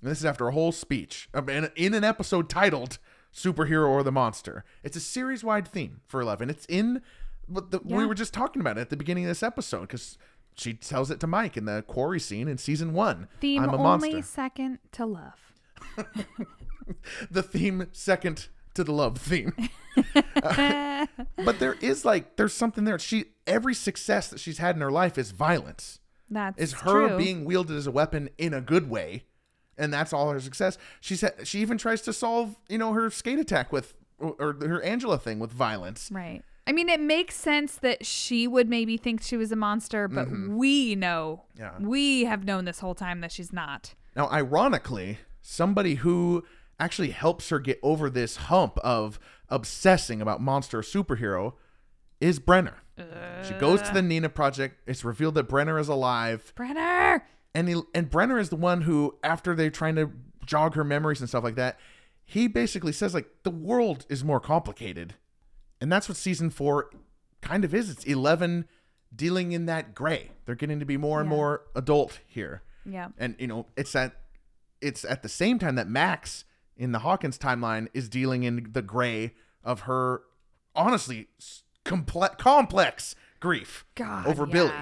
[0.00, 2.98] And this is after a whole speech in, in an episode titled
[3.38, 6.50] "Superhero or the Monster." It's a series-wide theme for Eleven.
[6.50, 7.02] It's in
[7.46, 10.18] what the, we were just talking about it at the beginning of this episode because.
[10.56, 13.28] She tells it to Mike in the quarry scene in season one.
[13.40, 14.22] Theme I'm a only monster.
[14.22, 15.52] second to love.
[17.30, 19.52] the theme second to the love theme.
[20.42, 21.06] Uh,
[21.44, 22.98] but there is like there's something there.
[23.00, 25.98] She every success that she's had in her life is violence.
[26.30, 27.18] That's Is her true.
[27.18, 29.24] being wielded as a weapon in a good way,
[29.78, 30.76] and that's all her success.
[31.00, 34.82] She said she even tries to solve you know her skate attack with or, her
[34.82, 36.10] Angela thing with violence.
[36.12, 36.42] Right.
[36.66, 40.26] I mean, it makes sense that she would maybe think she was a monster, but
[40.26, 40.56] mm-hmm.
[40.56, 41.70] we know, Yeah.
[41.80, 43.94] we have known this whole time that she's not.
[44.14, 46.44] Now, ironically, somebody who
[46.78, 49.18] actually helps her get over this hump of
[49.48, 51.54] obsessing about monster or superhero
[52.20, 52.82] is Brenner.
[53.46, 54.80] she goes to the Nina project.
[54.86, 57.24] It's revealed that Brenner is alive, Brenner.
[57.54, 60.10] And he, and Brenner is the one who, after they're trying to
[60.46, 61.78] jog her memories and stuff like that,
[62.24, 65.14] he basically says like the world is more complicated,
[65.80, 66.90] and that's what season four
[67.40, 67.88] kind of is.
[67.90, 68.66] It's Eleven
[69.14, 70.32] dealing in that gray.
[70.44, 71.36] They're getting to be more and Yeah.
[71.36, 72.62] more adult here.
[72.84, 73.08] Yeah.
[73.18, 74.12] And you know, it's at
[74.80, 76.44] it's at the same time that Max
[76.76, 79.34] in the Hawkins timeline is dealing in the gray
[79.64, 80.22] of her
[80.76, 81.28] honestly
[81.84, 84.72] complex complex grief God, over Billy.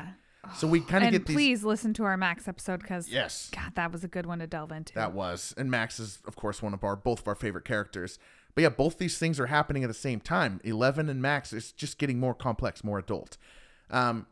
[0.57, 3.51] So we kind of And get these please listen to our Max episode because Yes.
[3.55, 4.95] God, that was a good one to delve into.
[4.95, 5.55] That was.
[5.57, 8.19] And Max is of course one of our both of our favorite characters.
[8.55, 10.61] But yeah, both these things are happening at the same time.
[10.65, 13.37] Eleven and Max is just getting more complex, more adult.
[13.91, 14.27] Um,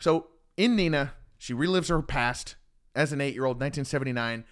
[0.00, 2.56] so in Nina, she relives her past
[2.96, 4.44] as an eight-year-old, 1979.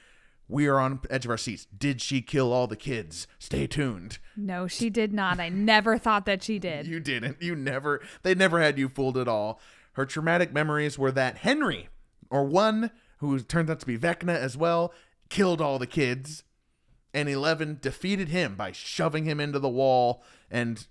[0.48, 1.66] We are on edge of our seats.
[1.76, 3.26] Did she kill all the kids?
[3.40, 4.18] Stay tuned.
[4.36, 5.40] no, she did not.
[5.40, 6.86] I never thought that she did.
[6.86, 7.42] You didn't.
[7.42, 8.00] You never.
[8.22, 9.60] They never had you fooled at all.
[9.96, 11.88] Her traumatic memories were that Henry,
[12.28, 14.92] or one who turned out to be Vecna as well,
[15.30, 16.44] killed all the kids,
[17.14, 20.86] and Eleven defeated him by shoving him into the wall and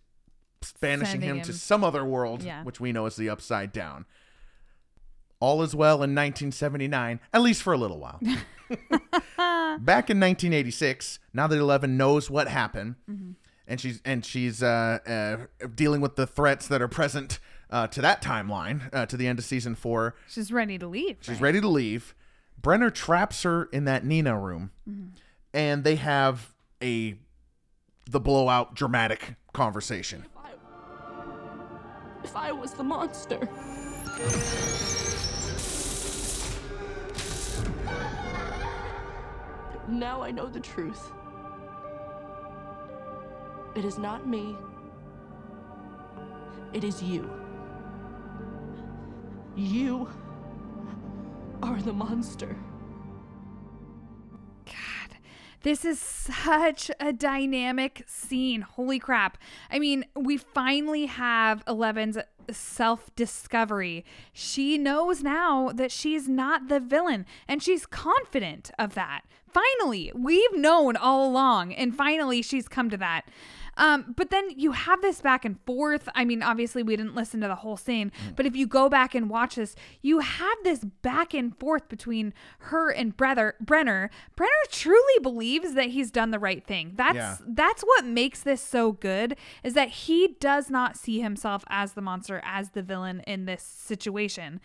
[0.82, 2.64] banishing Sending him, to some other world, Yeah.
[2.64, 4.06] which we know is the Upside Down.
[5.40, 8.20] All is well in 1979, at least for a little while.
[9.80, 12.96] Back in 1986, now that Eleven knows what happened,
[13.68, 17.40] and she's and she's uh, uh, dealing with the threats that are present
[17.70, 20.16] uh, to that timeline uh, to the end of season four.
[20.28, 21.18] She's ready to leave.
[21.22, 21.42] She's right?
[21.42, 22.16] ready to leave.
[22.62, 24.72] Brenner traps her in that Nina room,
[25.54, 27.16] and they have a
[28.10, 30.26] the blowout dramatic conversation.
[32.24, 33.48] If I was the monster.
[39.88, 41.12] Now I know the truth.
[43.76, 44.56] It is not me.
[46.74, 47.30] It is you.
[49.56, 50.10] You
[51.64, 52.58] are the monster.
[54.66, 55.18] God,
[55.64, 58.62] this is such a dynamic scene.
[58.62, 59.38] Holy crap.
[59.72, 62.18] I mean, we finally have Eleven's
[62.52, 64.04] self discovery.
[64.34, 69.22] She knows now that she's not the villain, and she's confident of that.
[69.48, 73.22] Finally, we've known all along, and finally she's come to that.
[73.78, 76.08] Um, but then you have this back and forth.
[76.16, 79.14] I mean, obviously, we didn't listen to the whole scene, but if you go back
[79.16, 84.10] and watch this, you have this back and forth between her and brother Brenner.
[84.36, 86.94] Brenner truly believes that he's done the right thing.
[86.96, 87.38] That's Yeah.
[87.48, 92.02] that's what makes this so good is that he does not see himself as the
[92.02, 94.62] monster, as the villain in this situation.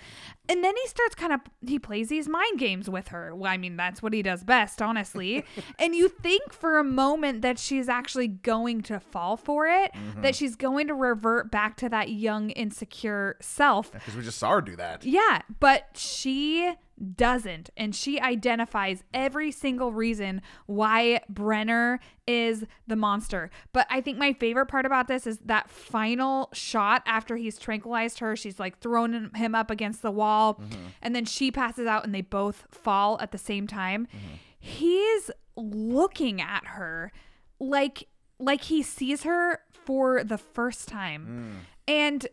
[0.49, 3.35] And then he starts kind of he plays these mind games with her.
[3.35, 5.45] Well, I mean, that's what he does best, honestly.
[5.79, 10.23] and you think for a moment that she's actually going to fall for it, mm-hmm.
[10.23, 13.91] that she's going to revert back to that young insecure self.
[13.93, 15.05] Because we just saw her do that.
[15.05, 16.75] Yeah, but she
[17.17, 17.71] doesn't.
[17.77, 23.51] And she identifies every single reason why Brenner is the monster.
[23.73, 28.19] But I think my favorite part about this is that final shot after he's tranquilized
[28.19, 28.37] her.
[28.37, 30.89] She's like thrown him up against the wall, mm-hmm.
[31.01, 34.07] and then she passes out, and they both fall at the same time.
[34.07, 34.35] Mm-hmm.
[34.59, 37.13] He's looking at her
[37.59, 38.09] like
[38.41, 41.63] like he sees her for the first time.
[41.87, 41.93] Mm.
[41.95, 42.27] And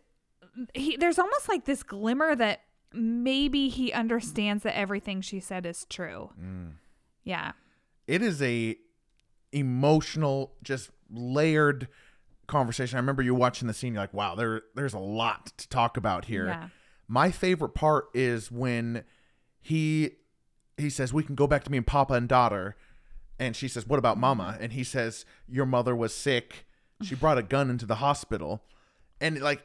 [0.74, 5.84] he there's almost like this glimmer that maybe he understands that everything she said is
[5.88, 6.30] true.
[6.42, 6.72] Mm.
[7.24, 7.52] Yeah.
[8.06, 8.76] it is a
[9.52, 11.88] emotional just layered
[12.46, 15.68] conversation i remember you watching the scene you're like wow there there's a lot to
[15.68, 16.68] talk about here Yeah.
[17.06, 19.04] my favorite part is when
[19.60, 20.12] he
[20.78, 22.76] he says we can go back to being papa and daughter
[23.38, 26.66] and she says what about mama and he says your mother was sick
[27.02, 28.62] she brought a gun into the hospital
[29.20, 29.62] and like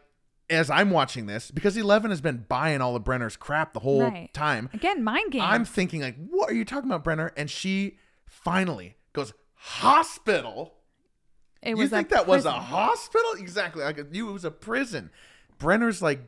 [0.49, 4.01] as i'm watching this because 11 has been buying all of brenner's crap the whole
[4.01, 4.33] Right.
[4.33, 5.41] time Again, mind game.
[5.41, 7.31] I'm thinking like, what are you talking about, Brenner?
[7.37, 7.97] And she
[8.27, 10.73] finally goes, hospital.
[11.61, 13.31] it You think that was a hospital?
[13.37, 13.83] Exactly.
[13.83, 15.09] Like you, it was a prison.
[15.59, 16.19] Brenner's like,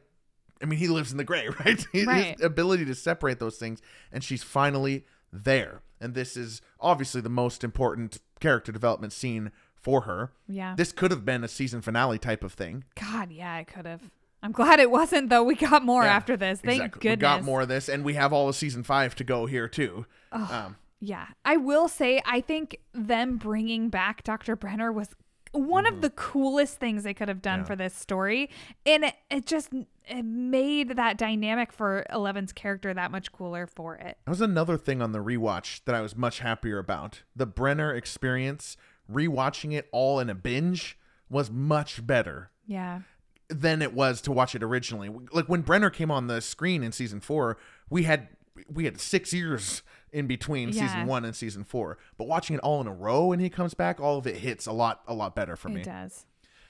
[0.62, 1.86] I mean, he lives in the gray, right?
[1.91, 2.39] His Right.
[2.41, 3.82] ability to separate those things,
[4.12, 5.82] and she's finally there.
[6.06, 10.32] And this is obviously the most important character development scene for her.
[10.47, 10.76] Yeah.
[10.78, 12.84] This could have been a season finale type of thing.
[12.99, 14.01] God, yeah, I could have.
[14.43, 15.43] I'm glad it wasn't though.
[15.43, 16.62] We got more Yeah, after this.
[16.62, 17.01] Thank exactly.
[17.01, 17.18] goodness.
[17.18, 19.68] We got more of this, and we have all of season five to go here
[19.68, 20.06] too.
[20.32, 21.26] Um, Yeah.
[21.43, 24.56] I will say I think them bringing back Dr.
[24.56, 25.10] Brenner was
[25.51, 27.64] one of the coolest things they could have done Mm-hmm.
[27.64, 27.68] Yeah.
[27.68, 28.49] for this story
[28.86, 29.70] and it, it just
[30.08, 34.18] it made that dynamic for Eleven's character that much cooler for it.
[34.26, 37.24] That was another thing on the rewatch that I was much happier about.
[37.36, 38.78] The Brenner experience,
[39.12, 40.97] rewatching it all in a binge
[41.30, 42.51] was much better.
[42.68, 43.01] Yeah.
[43.47, 45.08] than it was to watch it originally.
[45.32, 47.58] Like when Brenner came on the screen in season four,
[47.91, 48.30] we had
[48.74, 50.88] we had six years in between Yeah.
[50.88, 51.99] season one and season four.
[52.18, 54.66] But watching it all in a row and he comes back, all of it hits
[54.66, 55.82] a lot a lot better for me.
[55.82, 56.26] It does.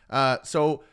[0.10, 0.84] Uh, so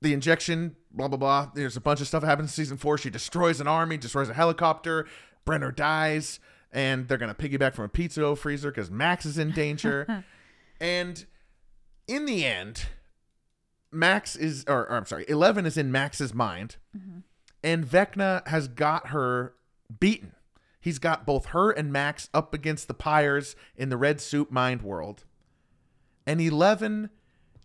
[0.00, 1.50] the injection, blah blah blah.
[1.54, 2.98] There's a bunch of stuff that happens in season four.
[2.98, 5.06] She destroys an army, destroys a helicopter.
[5.44, 6.40] Brenner dies,
[6.72, 10.24] and they're gonna piggyback from a pizza freezer because Max is in danger.
[10.80, 11.26] and
[12.06, 12.86] in the end,
[13.90, 17.20] Max is, or, or I'm sorry, Eleven is in Max's mind, mm-hmm.
[17.62, 19.54] and Vecna has got her
[19.98, 20.32] beaten.
[20.80, 24.82] He's got both her and Max up against the pyres in the red soup mind
[24.82, 25.24] world.
[26.26, 27.10] And Eleven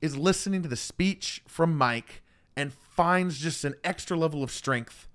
[0.02, 2.23] is listening to the speech from Mike
[2.56, 5.08] and finds just an extra level of strength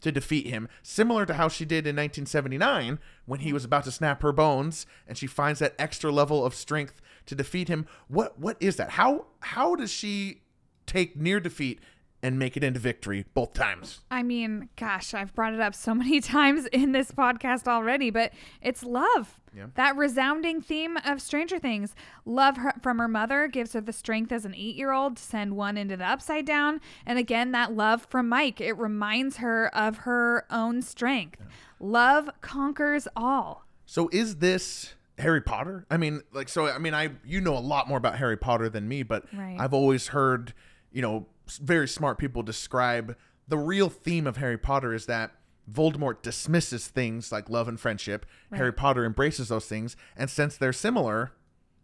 [0.00, 3.92] to defeat him, similar to how she did in 1979 when he was about to
[3.92, 7.86] snap her bones, and she finds that extra level of strength to defeat him.
[8.08, 8.90] What what is that?
[8.90, 10.42] How how does she
[10.86, 11.80] take near defeat
[12.22, 14.00] and make it into victory both times?
[14.10, 18.32] I mean, gosh, I've brought it up so many times in this podcast already, but
[18.60, 19.38] it's love.
[19.54, 19.66] Yeah.
[19.74, 21.94] That resounding theme of Stranger Things.
[22.24, 25.22] Love her, from her mother gives her the strength as an eight year old to
[25.22, 26.80] send one into the upside down.
[27.04, 31.42] And again, that love from Mike, it reminds her of her own strength.
[31.80, 33.66] Love conquers all.
[33.84, 35.84] So is this Harry Potter?
[35.90, 38.70] I mean, like, so I mean, I you know a lot more about Harry Potter
[38.70, 39.56] than me, but Right.
[39.60, 40.54] I've always heard,
[40.92, 41.26] you know,
[41.60, 43.16] very smart people describe
[43.48, 45.32] the real theme of Harry Potter is that
[45.70, 48.26] Voldemort dismisses things like love and friendship.
[48.52, 51.32] Harry Potter embraces those things, and since they're similar,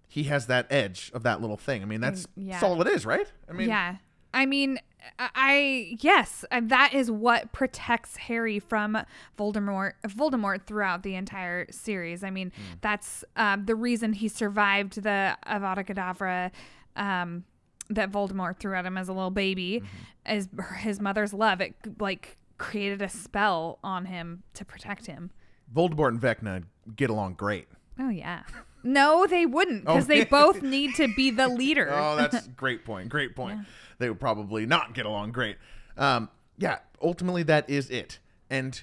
[0.08, 1.82] he has that edge of that little thing.
[1.82, 2.52] I mean, that's, yeah.
[2.52, 3.30] that's all it is, right?
[3.48, 3.96] I mean, yeah.
[4.34, 4.78] I mean,
[5.18, 8.98] I, yes, that is what protects Harry from
[9.38, 9.92] Voldemort.
[10.06, 12.22] Voldemort throughout the entire series.
[12.22, 16.50] I mean, that's um, the reason he survived the Avada Kedavra.
[16.96, 17.44] Um,
[17.90, 19.82] that Voldemort threw at him as a little baby,
[20.28, 21.60] is his mother's love.
[21.60, 25.30] It like created a spell on him to protect him.
[25.74, 26.64] Voldemort and Vecna
[26.96, 27.68] get along great.
[27.98, 28.42] Oh yeah.
[28.84, 30.06] No, they wouldn't because Oh.
[30.06, 31.90] they both need to be the leader.
[31.92, 33.08] Oh, that's great point.
[33.08, 33.62] Great point.
[33.98, 35.56] They would probably not get along great.
[35.96, 38.20] Um, yeah, ultimately that is it.
[38.48, 38.80] And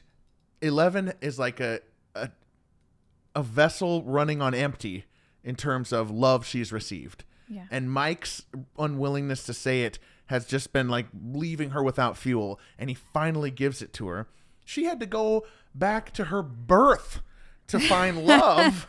[0.62, 1.80] Eleven is like a
[2.14, 2.30] a
[3.34, 5.06] a vessel running on empty
[5.46, 7.24] in terms of love she's received.
[7.48, 7.66] Yeah.
[7.72, 8.44] And Mike's
[8.78, 13.52] unwillingness to say it has just been like leaving her without fuel, and he finally
[13.52, 14.28] gives it to her.
[14.64, 17.22] She had to go back to her birth
[17.68, 18.88] to find love.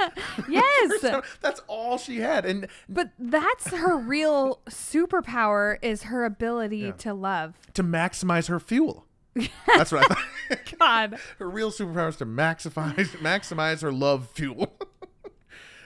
[0.49, 1.23] yes.
[1.41, 2.45] That's all she had.
[2.47, 7.55] And But that's her real superpower is her ability to love.
[7.75, 9.05] to maximize her fuel.
[9.67, 10.79] That's what I thought.
[10.79, 11.19] God.
[11.39, 14.75] her real superpower is to maximize maximize her love fuel.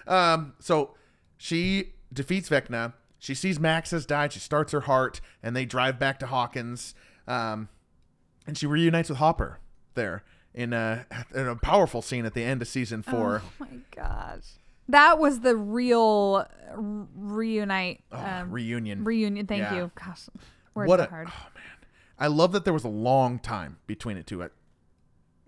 [0.07, 0.95] um, so
[1.37, 2.95] she defeats Vecna.
[3.19, 4.33] She sees Max has died.
[4.33, 6.95] She starts her heart, and they drive back to Hawkins.
[7.29, 7.69] Um,
[8.47, 9.59] and she reunites with Hopper
[9.95, 10.23] there
[10.55, 13.43] in a in a powerful scene at the end of season four.
[13.45, 14.45] Oh my gosh.
[14.89, 16.47] That was the real
[17.15, 18.03] reunite.
[18.13, 19.05] um, reunion.
[19.05, 19.47] reunion.
[19.47, 19.75] Thank Yeah.
[19.77, 19.91] you.
[19.95, 20.29] Gosh.
[20.75, 21.29] Words what a hard.
[21.29, 21.65] oh man
[22.19, 24.41] i love that there was a long time between it two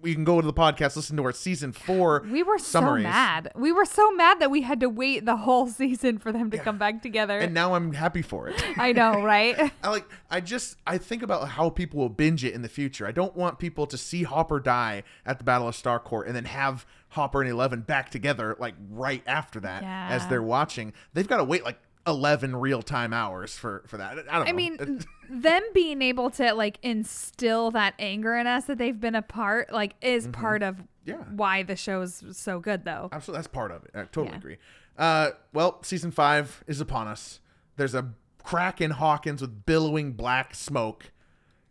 [0.03, 3.11] we can go to the podcast listen to our season four We were summaries so
[3.11, 3.53] mad.
[3.55, 6.59] We were so mad that we had to wait the whole season for them to
[6.59, 7.39] come back together.
[7.39, 9.73] and now i'm happy for it I know, right?
[9.83, 13.07] i like i just i think about how people will binge it in the future
[13.07, 16.45] i don't want people to see hopper die at the battle of starcourt and then
[16.47, 20.09] have hopper and 11 back together like right after that yeah.
[20.11, 24.15] as they're watching they've got to wait like 11 real-time hours for for that i
[24.15, 25.01] don't know I mean,
[25.31, 29.95] them being able to like instill that anger in us that they've been apart, like,
[30.03, 30.85] is part of Mm-hmm.
[31.05, 31.17] Yeah.
[31.35, 33.09] why the show is so good, though.
[33.11, 33.91] Absolutely, that's part of it.
[33.93, 34.37] I totally Yeah.
[34.37, 34.57] agree.
[34.97, 37.41] Uh, well, season five is upon us.
[37.77, 38.11] There's a
[38.45, 41.11] crack in Hawkins with billowing black smoke.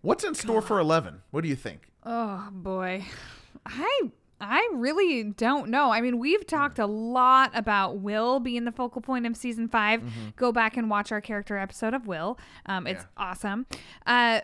[0.02, 1.22] What's in store for Eleven?
[1.32, 1.92] What do you think?
[2.04, 3.06] Oh boy.
[3.66, 4.12] I
[4.42, 5.92] I really don't know.
[5.92, 10.02] I mean, we've talked a lot about Will being the focal point of season 5
[10.36, 12.38] Go back and watch our character episode of Will.
[12.66, 13.68] Um, it's awesome.
[14.06, 14.42] Uh,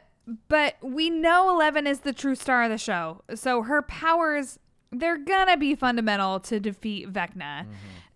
[0.49, 4.59] but we know Eleven is the true star of the show, so her powers
[4.91, 7.65] they're gonna be fundamental to defeat Vecna.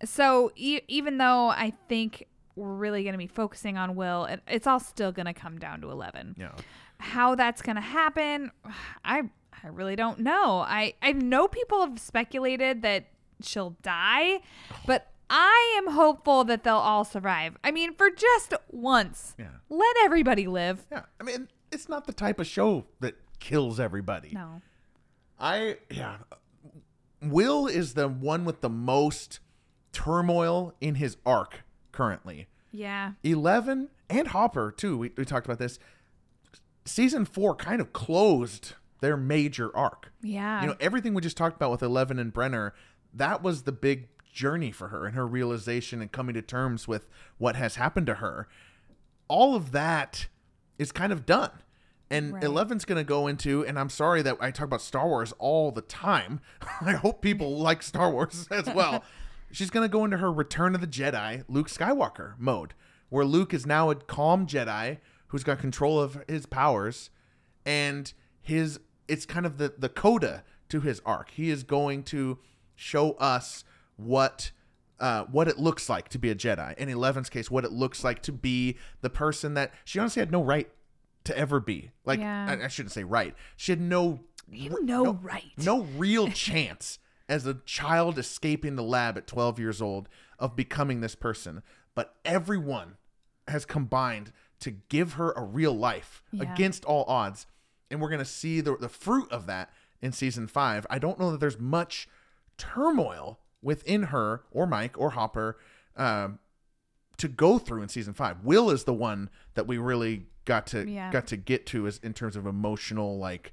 [0.04, 2.26] So e- even though I think
[2.56, 5.90] we're really gonna be focusing on Will, it, it's all still gonna come down to
[5.90, 6.52] Eleven Yeah,
[6.98, 8.50] how that's going to happen
[9.04, 9.22] i
[9.64, 13.06] i really don't know i i know people have speculated that
[13.42, 14.40] she'll die
[14.86, 19.46] but i am hopeful that they'll all survive i mean for just once Yeah.
[19.68, 21.02] let everybody live yeah.
[21.20, 24.30] I mean, it's not the type of show that kills everybody.
[24.32, 24.60] no
[25.40, 26.18] I yeah.
[27.20, 29.40] Will is the one with the most
[29.92, 32.46] turmoil in his arc currently.
[32.70, 34.96] yeah Eleven and Hopper too.
[34.98, 35.78] We, we talked about this.
[36.84, 40.10] season four kind of closed their major arc.
[40.22, 40.62] Yeah.
[40.62, 42.72] You know, everything we just talked about with Eleven and Brenner,
[43.12, 47.06] that was the big journey for her and her realization and coming to terms with
[47.36, 48.48] what has happened to her.
[49.28, 50.28] All of that
[50.78, 51.50] is kind of done.
[52.10, 52.44] And Right.
[52.44, 55.72] Eleven's going to go into, and I'm sorry that I talk about Star Wars all
[55.72, 56.40] the time.
[56.80, 59.02] I hope people like Star Wars as well.
[59.50, 62.72] She's going to go into her Return of the Jedi, Luke Skywalker mode,
[63.10, 64.98] where Luke is now a calm Jedi
[65.28, 67.10] who's got control of his powers
[67.66, 68.78] and his
[69.08, 71.30] it's kind of the the coda to his arc.
[71.32, 72.38] He is going to
[72.74, 73.64] show us
[73.96, 74.50] what
[75.00, 76.76] uh, what it looks like to be a Jedi.
[76.78, 80.30] In Eleven's case, what it looks like to be the person that she honestly had
[80.30, 80.70] no right
[81.24, 81.90] to ever be.
[82.04, 82.46] Like Yeah.
[82.60, 83.34] I, I shouldn't say right.
[83.56, 85.50] She had no you no right.
[85.56, 86.98] no real chance
[87.28, 91.62] as a child escaping the lab at 12 years old of becoming this person.
[91.94, 92.96] But everyone
[93.48, 96.52] has combined to give her a real life Yeah.
[96.52, 97.46] against all odds.
[97.92, 99.70] And we're going to see the, the fruit of that
[100.00, 100.86] in season five.
[100.90, 102.08] I don't know that there's much
[102.58, 105.58] turmoil within her or Mike or Hopper
[105.96, 106.38] um,
[107.18, 108.42] to go through in season five.
[108.42, 111.12] Will is the one that we really got to Yeah.
[111.12, 113.52] got to get to as in terms of emotional like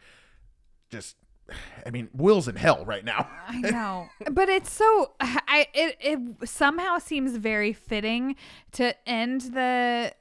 [0.90, 1.16] just
[1.86, 3.30] I mean, Will's in hell right now.
[3.48, 8.36] I know, but it's so I it it somehow seems very fitting
[8.74, 10.14] to end the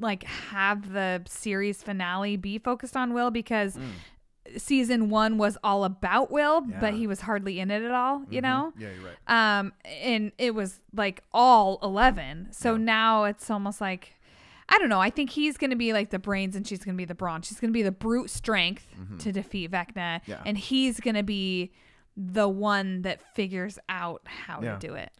[0.00, 3.78] like have the series finale be focused on Will because
[4.56, 6.70] season one was all about Will, but Mm.
[6.82, 6.88] Yeah.
[6.88, 6.96] Mm-hmm.
[6.98, 8.22] he was hardly in it at all.
[8.30, 8.72] You know.
[8.78, 9.58] Yeah, you're right.
[9.58, 9.72] Um,
[10.02, 12.48] and it was like all 11.
[12.52, 14.14] So now it's almost like,
[14.68, 15.00] I don't know.
[15.00, 17.14] I think he's going to be like the brains and she's going to be the
[17.14, 17.42] brawn.
[17.42, 18.86] She's going to be the brute strength
[19.20, 19.94] to defeat Vecna.
[20.20, 20.30] Mm-hmm.
[20.30, 20.42] Yeah.
[20.44, 21.72] And he's going to be
[22.16, 24.76] the one that figures out how Yeah.
[24.76, 25.10] to do it.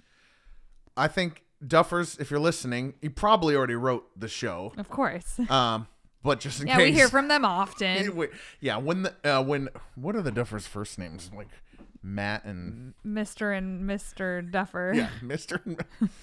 [0.97, 4.73] I think Duffers, if you're listening, you probably already wrote the show.
[4.77, 5.39] Of course.
[5.49, 5.87] Um,
[6.23, 8.29] but just in case yeah, case, we hear from them often.
[8.61, 11.31] Yeah, when the uh, when what are the Duffers' first names?
[11.37, 11.49] Like
[12.03, 13.57] Matt and Mr.
[13.57, 14.49] and Mr.
[14.51, 14.93] Duffer.
[14.95, 15.61] yeah, Mister.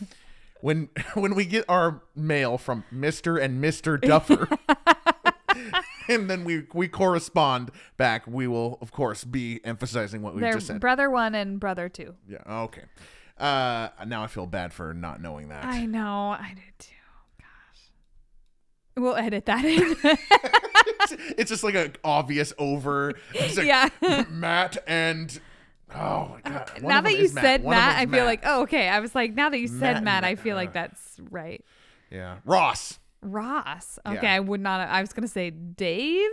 [0.61, 4.47] when when we get our mail from Mister and Mister Duffer,
[6.07, 10.67] and then we we correspond back, we will of course be emphasizing what we just
[10.67, 10.79] said.
[10.79, 12.15] brother one and brother two.
[12.27, 12.41] yeah.
[12.47, 12.83] Okay.
[13.41, 15.65] Uh, now I feel bad for not knowing that.
[15.65, 16.29] I know.
[16.39, 16.91] I did too.
[17.39, 17.81] Gosh.
[18.95, 19.95] We'll edit that in.
[21.37, 23.13] it's just like an obvious over.
[23.33, 23.89] Like Yeah.
[24.29, 25.39] Matt and
[25.93, 26.69] oh my god.
[26.81, 27.43] One now that you Matt.
[27.43, 28.25] said One Matt, I feel Matt.
[28.25, 28.87] like, oh, okay.
[28.87, 31.65] I was like, now that you said and Matt, I Matt, feel like that's right.
[32.11, 32.99] yeah, Ross.
[33.23, 33.99] Ross.
[34.05, 34.33] Okay, Yeah.
[34.35, 34.87] I would not.
[34.87, 36.29] I was gonna say Dave.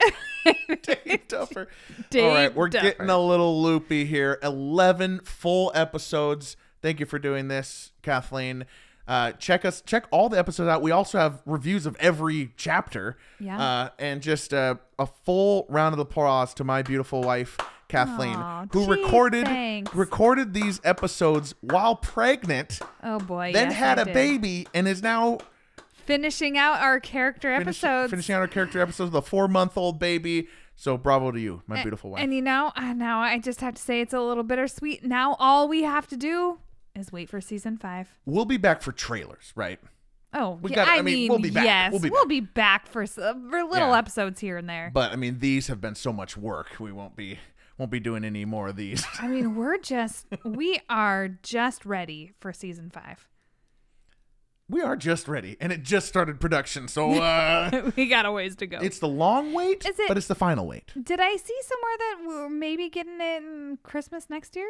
[0.82, 1.68] Dave Duffer.
[2.10, 2.82] Dave All right, we're Duffer.
[2.90, 4.38] getting a little loopy here.
[4.42, 6.56] Eleven full episodes.
[6.80, 8.64] Thank you for doing this, Kathleen.
[9.06, 10.80] Uh, check us, check all the episodes out.
[10.80, 13.16] We also have reviews of every chapter.
[13.40, 13.60] Yeah.
[13.60, 17.58] Uh, and just uh, a full round of applause to my beautiful wife,
[17.88, 19.94] Kathleen, Aw, who gee, recorded thanks.
[19.94, 22.80] recorded these episodes while pregnant.
[23.02, 23.50] oh boy.
[23.52, 24.14] then yes, had I a did.
[24.14, 25.38] baby and is now
[26.04, 28.10] Finishing out our character finish- episodes.
[28.10, 30.48] finishing out our character episodes with a four month old baby.
[30.74, 32.22] So bravo to you, my beautiful wife.
[32.22, 35.04] And you know, uh, now I just have to say it's a little bittersweet.
[35.04, 36.58] Now all we have to do
[36.94, 38.08] is wait for season five.
[38.26, 39.78] we'll be back for trailers, right?
[40.34, 41.64] Oh, We yeah, gotta- I, I mean, mean, we'll be back.
[41.64, 42.54] yes, We'll be back.
[42.54, 43.98] back for, uh, for little Yeah.
[43.98, 44.90] episodes here and there.
[44.92, 46.68] But I mean, these have been so much work.
[46.80, 47.38] We won't be
[47.78, 49.04] won't be doing any more of these.
[49.20, 53.28] I mean, we're just we are just ready for season five.
[54.72, 56.88] We are just ready, and it just started production.
[56.88, 58.78] So uh, we got a ways to go.
[58.80, 60.90] it's the long wait, Is it- but it's the final wait.
[61.00, 64.68] Did I see somewhere that we're maybe getting it in Christmas next year?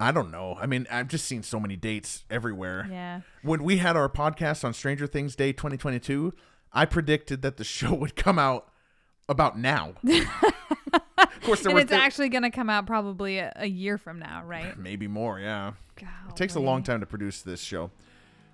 [0.00, 0.56] I don't know.
[0.60, 2.86] I mean, I've just seen so many dates everywhere.
[2.88, 3.22] Yeah.
[3.42, 6.32] When we had our podcast on Stranger Things Day 2022,
[6.72, 8.68] I predicted that the show would come out
[9.28, 9.94] about now.
[10.06, 13.66] of course, there And were it's there- actually going to come out probably a, a
[13.66, 14.78] year from now, right?
[14.78, 15.40] maybe more.
[15.40, 15.72] Yeah.
[15.96, 17.90] It takes a long time to produce this show.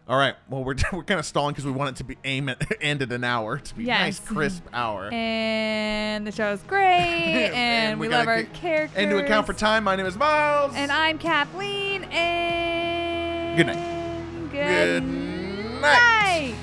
[0.06, 0.34] All right.
[0.50, 3.00] Well, we're we're kind of stalling because we want it to be aim at end
[3.02, 5.08] at an hour to be nice, crisp hour.
[5.12, 8.98] And the show's great, and, we, love our get- characters.
[8.98, 10.72] And to account for time, my name is Miles.
[10.74, 12.04] And I'm Kathleen.
[12.04, 14.50] And Good night.
[14.52, 16.53] Good, Good night.